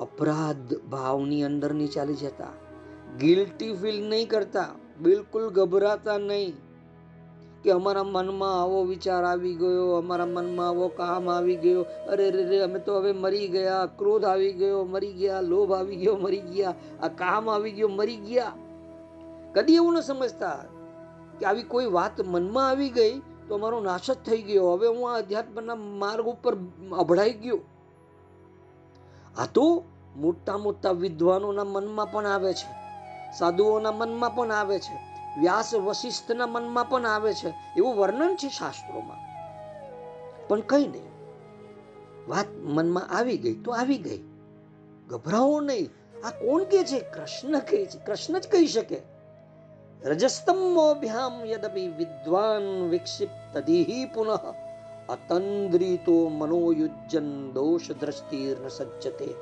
[0.00, 2.52] અપરાધ ભાવની અંદર નહીં ચાલી જતા
[3.18, 4.70] ગિલ્ટી ફીલ નહીં કરતા,
[5.00, 6.54] બિલકુલ ગભરાતા નહીં.
[7.64, 11.82] કે અમારા મનમાં આવો વિચાર આવી ગયો, અમારા મનમાં આવો કામ આવી ગયો.
[11.82, 15.96] અરે રે રે અમે તો હવે મરી ગયા, ક્રોધ આવી ગયો, મરી ગયા, લોભ આવી
[15.96, 18.52] ગયો, મરી ગયા, આ કામ આવી ગયો, મરી ગયા.
[19.54, 20.64] કદી એવું ન સમજતા
[21.40, 24.72] કે આવી કોઈ વાત મનમાં આવી ગઈ તો અમારો નાશ જ થઈ ગયો.
[24.72, 26.56] હવે હું આ અધ્યાત્મના માર્ગ ઉપર
[26.98, 27.58] અભડાઈ ગયો.
[29.38, 29.84] આ તો
[30.16, 32.82] મોટા મોટા વિદ્વાનોના મનમાં પણ આવે છે.
[33.38, 35.11] સાધુઓના મનમાં પણ આવે છે.
[35.38, 39.32] વ્યાસ વશિષ્ઠના મનમાં પણ આવે છે, એવું વર્ણન છે શાસ્ત્રોમાં.
[40.48, 41.12] પણ કઈ નહીં.
[42.28, 44.18] વાત મનમાં આવી ગઈ તો આવી ગઈ.
[45.08, 45.90] ગભરાવો નહીં.
[46.26, 47.00] આ કોણ કે છે?
[47.00, 47.98] કૃષ્ણ કહે છે.
[48.04, 49.00] કૃષ્ણ જ કહી શકે.
[50.02, 54.54] રજસ્તમોભ્યામ યદપી વિદ્વાન વિક્ષિપ્તધિ પુનઃ.
[55.08, 59.34] અતંદ્રિતો મનોયુજ્જન દોષ દ્રષ્ટિર્ન સજ્જતે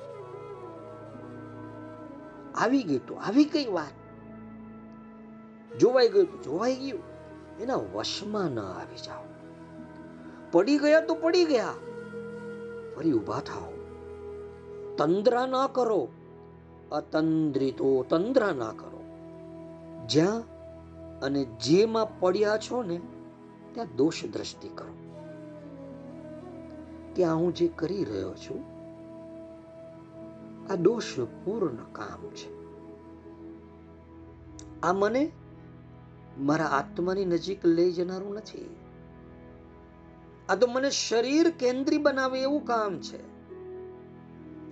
[2.54, 3.99] આવી ગઈ તો આવી કઈ વાત.
[5.80, 7.00] જોવાઈ ગયું જોવાઈ ગયું.
[7.60, 9.22] એના વશમાં ન આવી જાઓ.
[10.52, 11.74] પડી ગયા તો પડી ગયા.
[12.96, 13.72] ફરી ઊભા થાઓ.
[14.96, 16.08] તંદ્રા ના કરો.
[16.92, 19.04] અતંદ્રિતો તંદ્રા ના કરો.
[20.08, 20.60] જ્યાં
[21.20, 23.00] અને જેમાં પડ્યા છો ને,
[23.72, 24.94] ત્યાં દોષ દ્રષ્ટિ કરો.
[27.30, 28.64] આ હું જે કરી રહ્યો છું,
[30.72, 32.76] આ દોષ પૂર્ણ કામ છે.
[34.80, 35.32] આ મને
[36.38, 38.76] મારા આત્માની નજીક લઈ જનારું નથી.
[40.48, 43.30] આ તો મને શરીર કેન્દ્રી બનાવે એવું કામ છે.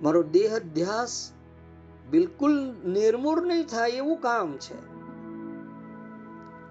[0.02, 1.32] મારો દેહ ધ્યાસ
[2.10, 4.88] બિલકુલ નિર્મૂળ નહીં થાય એવું કામ છે.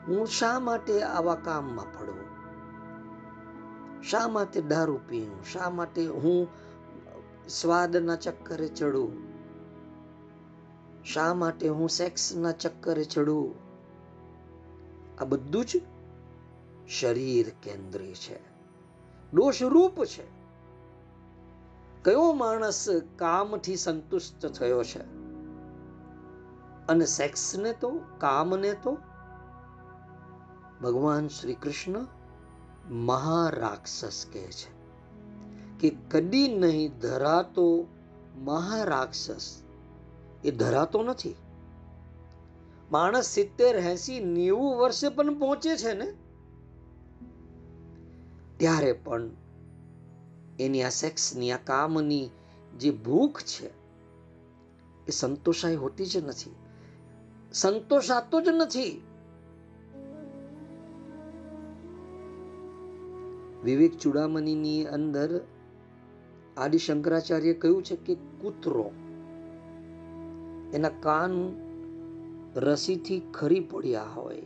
[0.07, 2.17] હું શા માટે આવા કામમાં પડું?
[4.03, 6.47] શા માટે દારૂ પીવું શા માટે હું
[7.49, 9.11] સ્વાદના ચક્કરે ચડું?
[11.05, 13.66] શા માટે હું સેક્સના ચક્કરે ચડું?
[15.19, 15.81] આ બધું જ
[16.87, 18.39] શરીર કેન્દ્રી છે.
[19.33, 20.23] દોષરૂપ છે.
[22.03, 24.99] કયો માણસ કામથી સંતુષ્ટ થયો છે?
[26.87, 28.97] અને સેક્સને તો, કામને તો
[30.83, 32.05] ભગવાન શ્રી કૃષ્ણ
[32.89, 34.77] મહારાક્ષસ કહે છે
[35.79, 37.87] કે કદી નહીં ધરાતો
[38.37, 39.63] મહારાક્ષસ.
[40.43, 41.35] એ ધરાતો નથી.
[42.91, 46.13] માણસ સિત્તેર, એસી, નેવું વર્ષે પણ પહોંચે છે ને?
[48.57, 49.29] ત્યારે પણ
[50.59, 52.29] એની આ સેક્સની, આ કામની
[52.79, 53.67] જે ભૂખ છે,
[55.07, 56.55] એ સંતોષાય હોતી જ નથી.
[57.53, 59.01] સંતોષાતો જ નથી.
[63.63, 65.41] વિવેક ચુડામણીની અંદર
[66.57, 68.91] આદિ શંકરાચાર્ય કહ્યું છે કે કૂતરો
[70.73, 71.66] એના કાન
[72.57, 74.43] રસીથી ખરી પડ્યા હોય.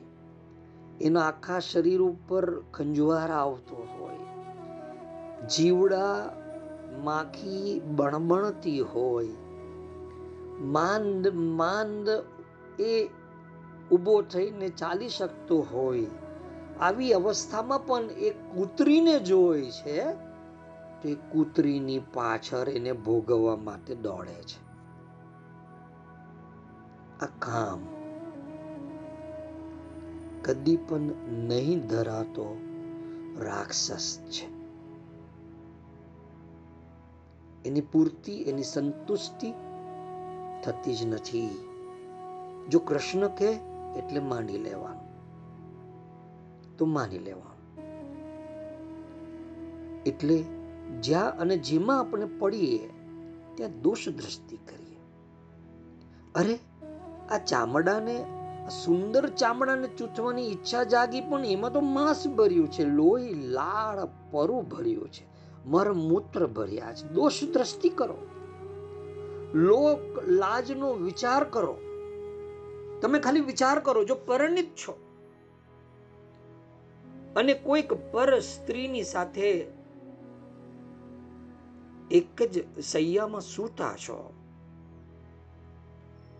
[1.01, 4.17] એના આખા શરીર ઉપર ખંજવાર આવતો હોય.
[5.47, 6.29] જીવડા
[7.03, 9.27] માખી બણબણતી હોય.
[10.59, 12.09] માંદ માંદ
[12.81, 13.09] એ
[13.91, 16.05] ઊભો થઈને ચાલી શકતો હોય.
[16.79, 20.03] આવી અવસ્થામાં પણ એ કૂતરીને જોઈ છે.
[21.01, 24.71] તો એ કૂતરીની પાછળ એને ભોગવવા માટે દોડે છે.
[27.19, 28.00] આ કામ
[30.43, 32.57] કદી પણ નહીં ધરાતો
[33.37, 34.61] રાક્ષસ છે.
[37.65, 39.53] એની પૂર્તિ, એની સંતુષ્ટિ
[40.63, 41.69] થતી જ નથી.
[42.69, 43.59] જો કૃષ્ણ કહે,
[43.97, 45.11] એટલે માની લેવાનું.
[46.77, 47.83] તો માની લેવાનું.
[50.03, 50.43] એટલે
[51.01, 52.89] જ્યાં અને જેમાં આપણે પડીએ,
[53.55, 54.97] ત્યાં દોષ દ્રષ્ટિ કરીએ.
[56.35, 56.59] અરે,
[57.31, 58.25] આ ચામડાને
[58.69, 65.11] સુંદર ચામડાને ચૂથવાની ઈચ્છા જાગી પણ એમાં તો માંસ ભર્યું છે, લોહી, લાળ, પરુ ભર્યું
[65.11, 65.25] છે.
[65.65, 67.07] મરમૂત્ર ભર્યા છે.
[67.07, 68.17] દોષ દ્રષ્ટિ કરો.
[69.53, 71.77] લોક લાજનો વિચાર કરો.
[73.01, 74.97] તમે ખાલી વિચાર કરો, જો પરણિત છો.
[77.35, 79.65] અને કોઈક પર સ્ત્રીની સાથે
[82.11, 84.33] એક જ સૈયામાં સૂતા છો.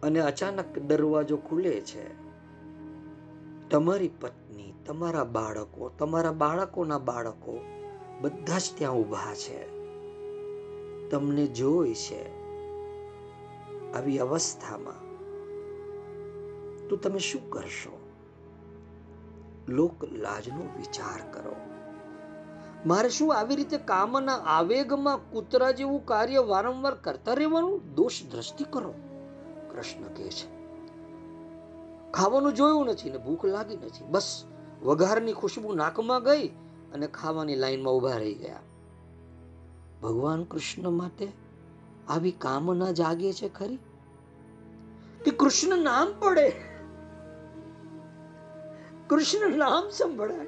[0.04, 2.32] અને અચાનક દરવાજો ખુલે છે.
[3.70, 7.60] તમારી પત્ની, તમારા બાળકો, તમારા બાળકોના બાળકો
[8.22, 9.82] બધા જ ત્યાં ઊભા છે.
[11.10, 12.42] તમને જોઈ છે
[13.94, 15.12] આવી અવસ્થામાં.
[16.88, 18.02] તો તમે શું કરશો?
[19.68, 21.56] લોક લાજનો વિચાર કરો.
[22.86, 27.94] મારે શું આવી રીતે કામના આવેગમાં કૂતરા જેવું કાર્ય વારંવાર કરતા રહેવાનું?
[27.96, 28.94] દોષ દ્રષ્ટિ કરો.
[29.82, 30.62] કૃષ્ણ કહે છે.
[32.12, 34.04] ખાવાનું જોયું નથી ને ભૂખ લાગી નથી.
[34.04, 34.44] બસ
[34.84, 36.48] વઘારની ખુશ્બુ નાકમાં ગઈ
[36.94, 38.60] અને ખાવાની લાઈનમાં ઊભા રહી ગયા.
[40.04, 41.32] ભગવાન કૃષ્ણ માટે
[42.10, 43.80] આવી કામના જાગે છે ખરી?
[45.26, 46.50] કે કૃષ્ણ નામ પડે.
[49.08, 50.48] કૃષ્ણ નામ સંભળાય.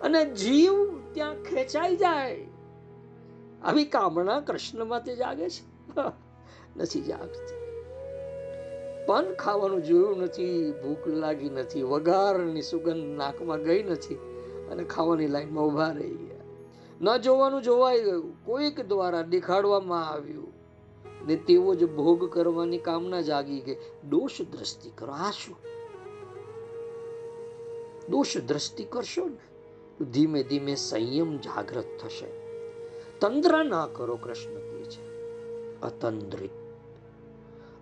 [0.00, 0.72] અને જીવ
[1.12, 2.46] ત્યાં ખેંચાઈ જાય.
[3.64, 5.96] આવી કામના કૃષ્ણ માટે જાગે છે.
[6.78, 7.56] નથી જાગતી.
[9.06, 14.14] પણ ખાવાનું જોયું નથી, ભૂખ લાગી નથી, વઘારની સુગંધ નાકમાં ગઈ નથી
[14.70, 16.36] અને ખાવાની લાઈનમાં ઊભા રહી ગયા.
[17.00, 20.52] ન જોવાનું જોવાઈ ગયું, કોઈક દ્વારા દેખાડવામાં આવ્યું
[21.26, 23.76] ને તેવો જ ભોગ કરવાની કામના જાગી ગઈ.
[24.08, 25.56] દોષ દ્રષ્ટિ કરો આ શું
[28.10, 32.26] દોષ દ્રષ્ટિ કરશો ને ધીમે ધીમે સંયમ જાગૃત થશે.
[33.20, 35.16] તંદ્ર ના કરો કૃષ્ણ કહે છે.
[35.80, 36.65] અતંદ્રિત.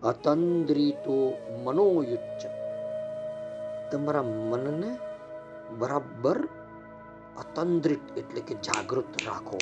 [0.05, 1.17] અતંદ્રિતો
[1.65, 2.43] મનોયુચ્ચ
[3.91, 4.91] તમારા મનને
[5.79, 6.41] બરાબર
[7.37, 9.61] અતંદ્રિત એટલે કે જાગૃત રાખો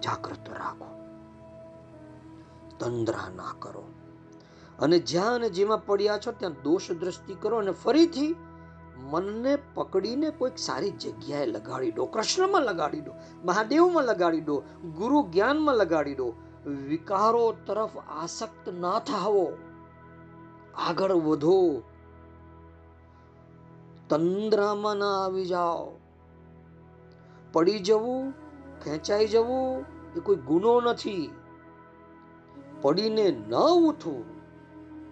[0.00, 0.88] જાગૃત રાખો
[2.80, 3.84] તંદ્રા ના કરો
[4.78, 8.32] અને જ્યાં અને જેમાં પડ્યા છો ત્યાં દોષ દ્રષ્ટિ કરો અને ફરીથી
[9.06, 13.12] મનને પકડીને કોઈક સારી જગ્યાએ લગાડી દો કૃષ્ણમાં લગાડી દો
[13.44, 14.56] મહાદેવમાં લગાડી દો
[14.96, 16.28] ગુરુ જ્ઞાનમાં લગાડી દો
[16.66, 19.52] વિકારો તરફ આસક્ત ના થાવો.
[20.74, 21.82] આગળ વધો.
[24.08, 25.90] તંદ્રામાં ના આવી જાઓ.
[27.52, 28.32] પડી જવું,
[28.84, 29.84] ખેંચાઈ જવું
[30.16, 31.30] એ કોઈ ગુનો નથી.
[32.82, 34.24] પડીને ન ઉઠવું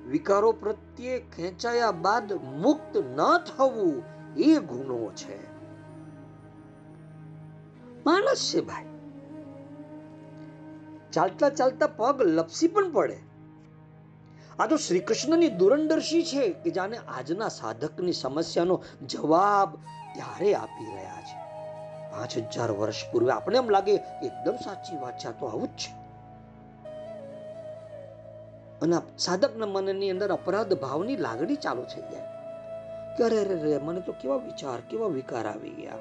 [0.09, 4.03] વિકારો પ્રત્યે ખેંચાયા બાદ મુક્ત ન થવું
[4.36, 5.47] એ ગુનો છે.
[8.07, 8.95] માણસ છે ભાઈ.
[11.16, 13.18] ચાલતા ચાલતા પગ લપસી પણ પડે.
[14.58, 19.76] આ તો શ્રી કૃષ્ણની દુરંદર્શી છે કે જાણે આજના સાધકની સમસ્યાનો જવાબ
[20.14, 21.38] ત્યારે આપી રહ્યા છે.
[22.12, 25.92] પાંચ હજાર વર્ષ પૂર્વે આપણે એમ લાગે એકદમ સાચી વાત છે તો આવું જ છે.
[28.80, 32.22] અને સાધકના મનની અંદર અપરાધ ભાવની લાગણી ચાલુ થઈ જાય.
[33.18, 35.92] કે અરે અરે, મને તો કેવા વિચાર, કેવા વિકાર આવી ગયા.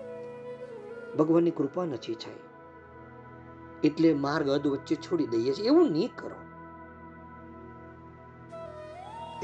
[1.17, 2.44] ભગવાનની કૃપા નથી થઈ.
[3.83, 5.65] એટલે માર્ગ અધ વચ્ચે છોડી દઈએ છીએ.
[5.65, 6.35] એવું નહીં કરો.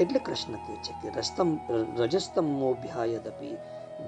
[0.00, 1.58] એટલે કૃષ્ણ કહે છે કે રસ્તમ,
[1.96, 3.56] રજસ્તમ મોભ્યાયદપી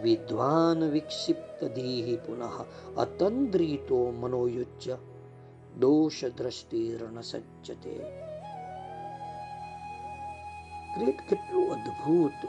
[0.03, 2.65] વિદ્વાન વિક્ષિપ્ત ધીહી પુનઃ
[2.97, 4.97] અતંદ્રિતો મનોયુજ્ય
[5.79, 7.99] દોષ દ્રષ્ટિ રણ સજ્જતે.
[10.99, 12.49] ગ્રેટ કેટલું અદ્ભુત.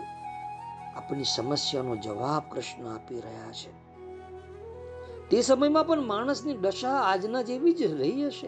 [0.96, 3.85] આપણી સમસ્યાનો જવાબ કૃષ્ણ આપી રહ્યા છે.
[5.32, 8.48] તે સમયમાં પણ માણસની દશા આજના જેવી જ રહી હશે.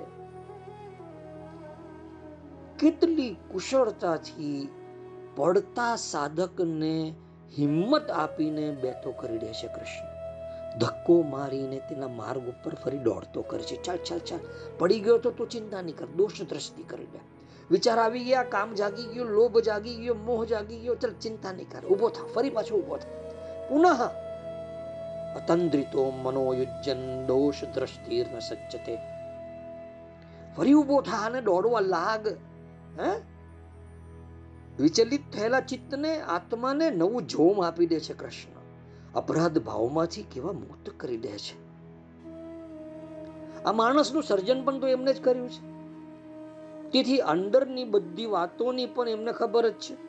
[2.79, 4.69] કેટલી કુશળતાથી
[5.35, 7.15] પડતા સાધકને
[7.57, 10.17] હિંમત આપીને બેઠો કરી દે છે કૃષ્ણ.
[10.79, 13.83] ધક્કો મારીને તેના માર્ગ ઉપર ફરી દોડતો કરે છે.
[13.83, 14.39] ચાલ ચાલ ચાલ.
[14.79, 16.05] પડી ગયો તો તું ચિંતા નહીં કર.
[16.05, 17.19] દોષ દ્રષ્ટિ કરી દે
[17.71, 18.43] વિચાર આવી ગયા.
[18.43, 19.23] કામ જાગી ગયો.
[19.23, 20.13] લોભ જાગી ગયો.
[20.13, 20.95] મોહ જાગી ગયો.
[20.95, 21.87] ચાલ, ચિંતા નહીં કર.
[21.87, 22.27] ઊભો થા.
[22.27, 23.09] ફરી પાછો ઊભો થા.
[23.69, 24.26] પુનઃ
[25.37, 28.95] અતંદ્રિતો મનોયુજ્જન દોષ દ્રષ્ટિર્ન સજ્જતે
[30.55, 32.29] ફરી ઊભો થા અને દોડવા લાગ
[32.97, 33.11] હે
[34.79, 38.57] વિચલિત થયેલા ચિત્તને આત્માને નવું જોમ આપી દે છે કૃષ્ણ
[39.15, 41.55] અપરાધ ભાવમાંથી કેવા મુક્ત કરી દે છે
[43.65, 45.61] આ માણસનું સર્જન પણ તો એમને જ કર્યું છે
[46.91, 50.06] તેથી અંદરની બધી વાતોની પણ એમને ખબર જ છે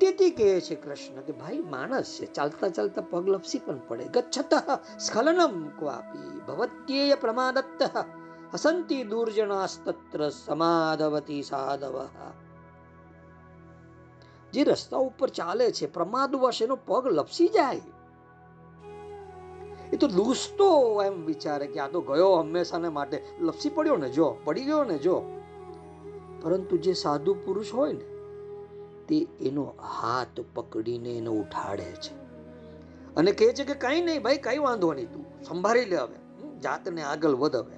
[0.00, 4.04] તેથી કહે છે કૃષ્ણ કે, ભાઈ, માણસ છે, ચાલતા ચાલતા પગ લપસી પણ પડે.
[4.04, 4.54] ગચ્છત
[4.98, 7.90] સ્ખલનમ ક્વાપી ભવત્યેય પ્રમાદત્ત.
[8.54, 12.08] હસંતી દુર્જનાસ્તત્ર સમાધવતી સાધવ.
[14.52, 17.80] જે રસ્તા ઉપર ચાલે છે પ્રમાદવશ એનો પગ લપસી જાય.
[19.92, 23.24] એ તો દુસ્તો એમ વિચારે કે, આ તો ગયો હંમેશાને માટે.
[23.40, 25.22] લપસી પડ્યો ને જો, પડી ગયો ને જો.
[26.42, 28.19] પરંતુ જે સાધુ પુરુષ હોય ને
[29.10, 32.14] તે એનો હાથ પકડીને એને ઉઠાડે છે.
[33.14, 36.18] અને કહે છે કે કઈ નહીં ભાઈ, કઈ વાંધો નહીં, તું સંભાળી લે હવે.
[36.58, 37.76] જાતને આગળ વધ હવે.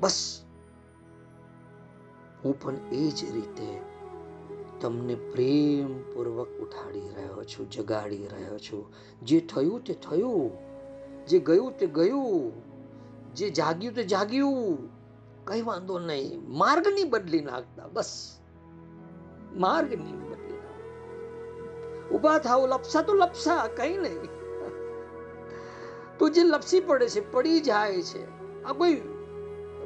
[0.00, 0.42] બસ.
[2.44, 3.80] હું પણ એ જ રીતે
[4.80, 8.92] તમને પ્રેમપૂર્વક ઉઠાડી રહ્યો છું, જગાડી રહ્યો છું.
[9.22, 10.50] જે થયું તે થયું.
[11.26, 12.52] જે ગયું તે ગયું.
[13.34, 14.78] જે જાગ્યું તે જાગ્યું.
[15.44, 16.58] કઈ વાંધો નહીં.
[16.58, 17.88] માર્ગ નહીં બદલી નાખતા.
[17.88, 18.39] બસ.
[19.56, 20.58] માર્ગ નહીં બદલી
[22.12, 24.40] ઊભા થાવ લપસા તો લપસા, કઈ નહીં.
[26.18, 28.40] તો જે લપસી પડે છે, પડી જાય છે.
[28.64, 28.94] આ કોઈ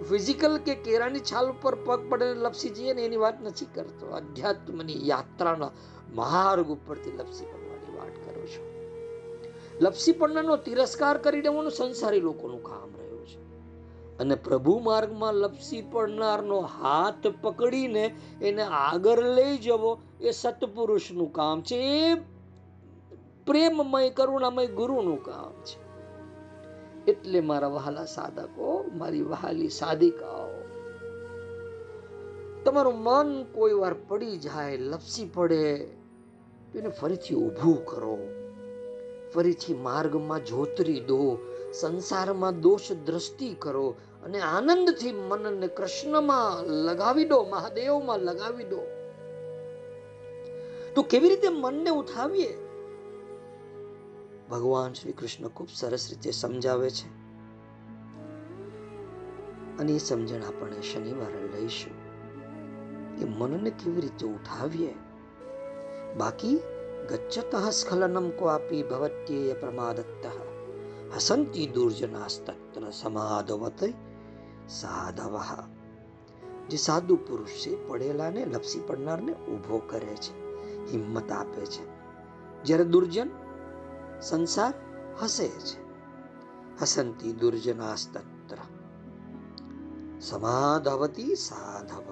[0.09, 4.07] ફિઝિકલ કે કેરાની છાલ ઉપર પગ પડે લપસી જઈએ ને એની વાત નથી કરતો.
[4.07, 5.71] અધ્યાત્મની યાત્રાના
[6.15, 8.75] માર્ગ ઉપરથી લપસી પડવાની વાત કરું છું.
[9.81, 12.94] લપસી પડનારનો તિરસ્કાર કરી દેવાનું સંસારી લોકોનું કામ.
[14.21, 21.77] અને પ્રભુ માર્ગમાં લપસી પડનારનો હાથ પકડીને એને આગળ લઈ જવો એ સત્પુરુષનું કામ છે.
[21.77, 22.15] એ
[23.47, 25.85] પ્રેમમય, કરુણામય ગુરુનું કામ છે.
[27.13, 30.65] એટલે મારા વહાલા સાધકો, મારી વહાલી સાધિકાઓ,
[32.65, 35.77] તમારું મન કોઈ વાર પડી જાય, લપસી પડે,
[36.73, 38.19] તો એને ફરીથી ઊભું કરો.
[39.35, 41.39] ફરીથી માર્ગમાં જોતરી દો.
[41.81, 43.95] સંસારમાં દોષ દ્રષ્ટિ કરો
[44.25, 48.81] અને આનંદથી મનને કૃષ્ણમાં લગાવી દો, મહાદેવમાં લગાવી દો.
[50.95, 52.59] તો કેવી રીતે મનને ઉઠાવીએ?
[54.51, 57.25] ભગવાન શ્રી કૃષ્ણ ખૂબ સરસ રીતે સમજાવે છે.
[59.79, 61.93] અને એ સમજણ આપણે શનિવારે લઈશું
[63.17, 64.95] કે મનને કેવી રીતે ઉઠાવીએ.
[66.17, 66.57] બાકી
[67.11, 70.27] ગચ્છત સ્ખલનમ કો આપી ભવત્યે પ્રમાદત્ત.
[71.15, 73.83] હસંતી दुर्जनास्तत्र સમાધવત
[74.69, 75.51] સાધવઃ
[76.69, 80.33] જે સાધુ પુરુષ છે પડેલાને લપસી પડનારને ઊભો કરે છે
[80.93, 81.85] હિંમત આપે છે
[82.65, 83.31] જ્યારે દુર્જન
[84.21, 84.75] સંસાર
[85.23, 85.79] હસે છે
[86.81, 88.59] હસંતી દુર્જનાસ્તત્ર
[90.21, 92.09] સમાધવતી સાધવ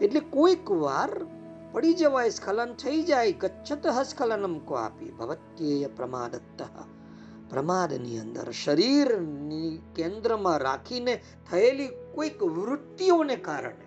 [0.00, 1.26] એટલે કોઈક વાર
[1.72, 6.62] પડી જવાય સ્ખલન થઈ જાય ગચ્છત સ્ખલનમ ક્વાપી ભવત્યેય પ્રમાદત્ત
[7.50, 13.84] પ્રમાદની અંદર, શરીરની કેન્દ્રમાં રાખીને થયેલી કોઈક વૃત્તિઓને કારણે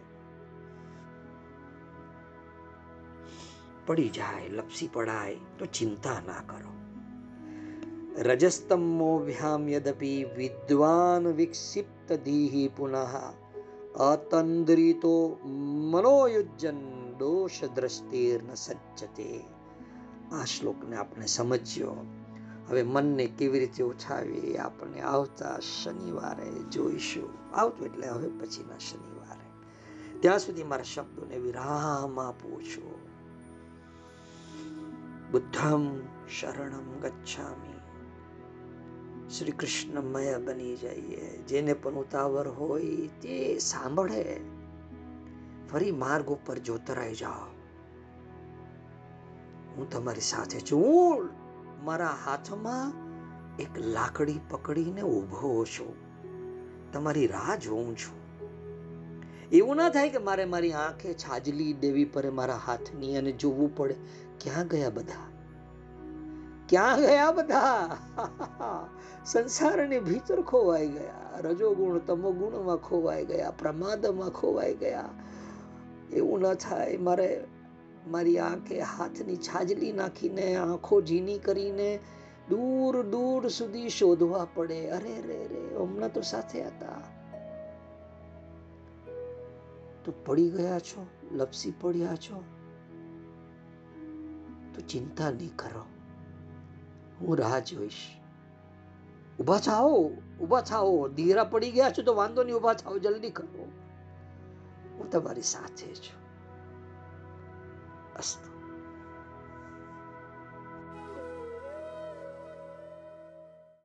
[3.86, 6.72] પડી જાય, લપસી પડાય, તો ચિંતા ના કરો.
[8.24, 13.34] રજસ્તમોભ્યામ યદપી વિદ્વાન વિક્ષિપ્ત દીહી પુનઃ,
[14.00, 15.40] અતંદ્રિતો
[15.92, 16.78] મનોયુજ્જન
[17.18, 19.40] દોષ દ્રષ્ટિર્ન સજ્જતે.
[20.32, 21.96] આ શ્લોકને આપણે સમજ્યો.
[22.70, 27.30] હવે મનને કેવી રીતે ઉઠાવી આપણે આવતા શનિવારે જોઈશું.
[27.56, 29.48] આવતું એટલે હવે પછીના શનિવારે.
[30.20, 32.92] ત્યાં સુધી મારા શબ્દોને વિરામ આપું છું.
[35.32, 36.00] બુદ્ધમ
[36.40, 37.74] શરણમ ગચ્છામી.
[39.30, 41.38] શ્રી કૃષ્ણમય બની જઈએ.
[41.38, 44.42] જેને પણ ઉતાવળ હોય તે સાંભળે.
[45.72, 47.46] ફરી માર્ગ ઉપર જોતરાઈ જાઓ.
[49.78, 51.47] હું તમારી સાથે છું.
[51.88, 52.94] મારા હાથમાં
[53.58, 55.94] એક લાકડી પકડીને ઊભો છું.
[56.92, 58.18] તમારી રાહ જોઉં છું.
[59.50, 63.96] એવું ના થાય કે મારે મારી આંખે છાજલી દેવી પડે મારા હાથની અને જોવું પડે
[64.40, 65.32] ક્યાં ગયા બધા?
[66.70, 67.98] ક્યાં ગયા બધા?
[69.26, 75.10] સંસારની ભીતર ખોવાઈ ગયા, રજોગુણ તમોગુણમાં ખોવાઈ ગયા, પ્રમાદમાં ખોવાઈ ગયા.
[76.12, 77.48] એવું ન થાય, મારે
[78.08, 82.00] મારી આંખે હાથની છાજલી નાખીને, આંખો ઝીની કરીને
[82.50, 84.90] દૂર દૂર સુધી શોધવા પડે.
[84.90, 87.02] અરે રે રે હમણાં તો સાથે હતા.
[90.06, 92.44] તો પડી ગયા છો, લપસી પડ્યા છો?
[94.76, 95.86] તો ચિંતા નહીં કરો.
[97.22, 97.94] હું રાહ જોઈશ.
[99.40, 101.08] ઊભા થાઓ ઊભા થાઓ.
[101.08, 102.98] ધીરા પડી ગયા છો તો વાંધો નહીં ઊભા થાઓ.
[102.98, 103.72] જલ્દી કરો.
[104.98, 106.27] હું તમારી સાથે છું.
[108.18, 108.57] podcast.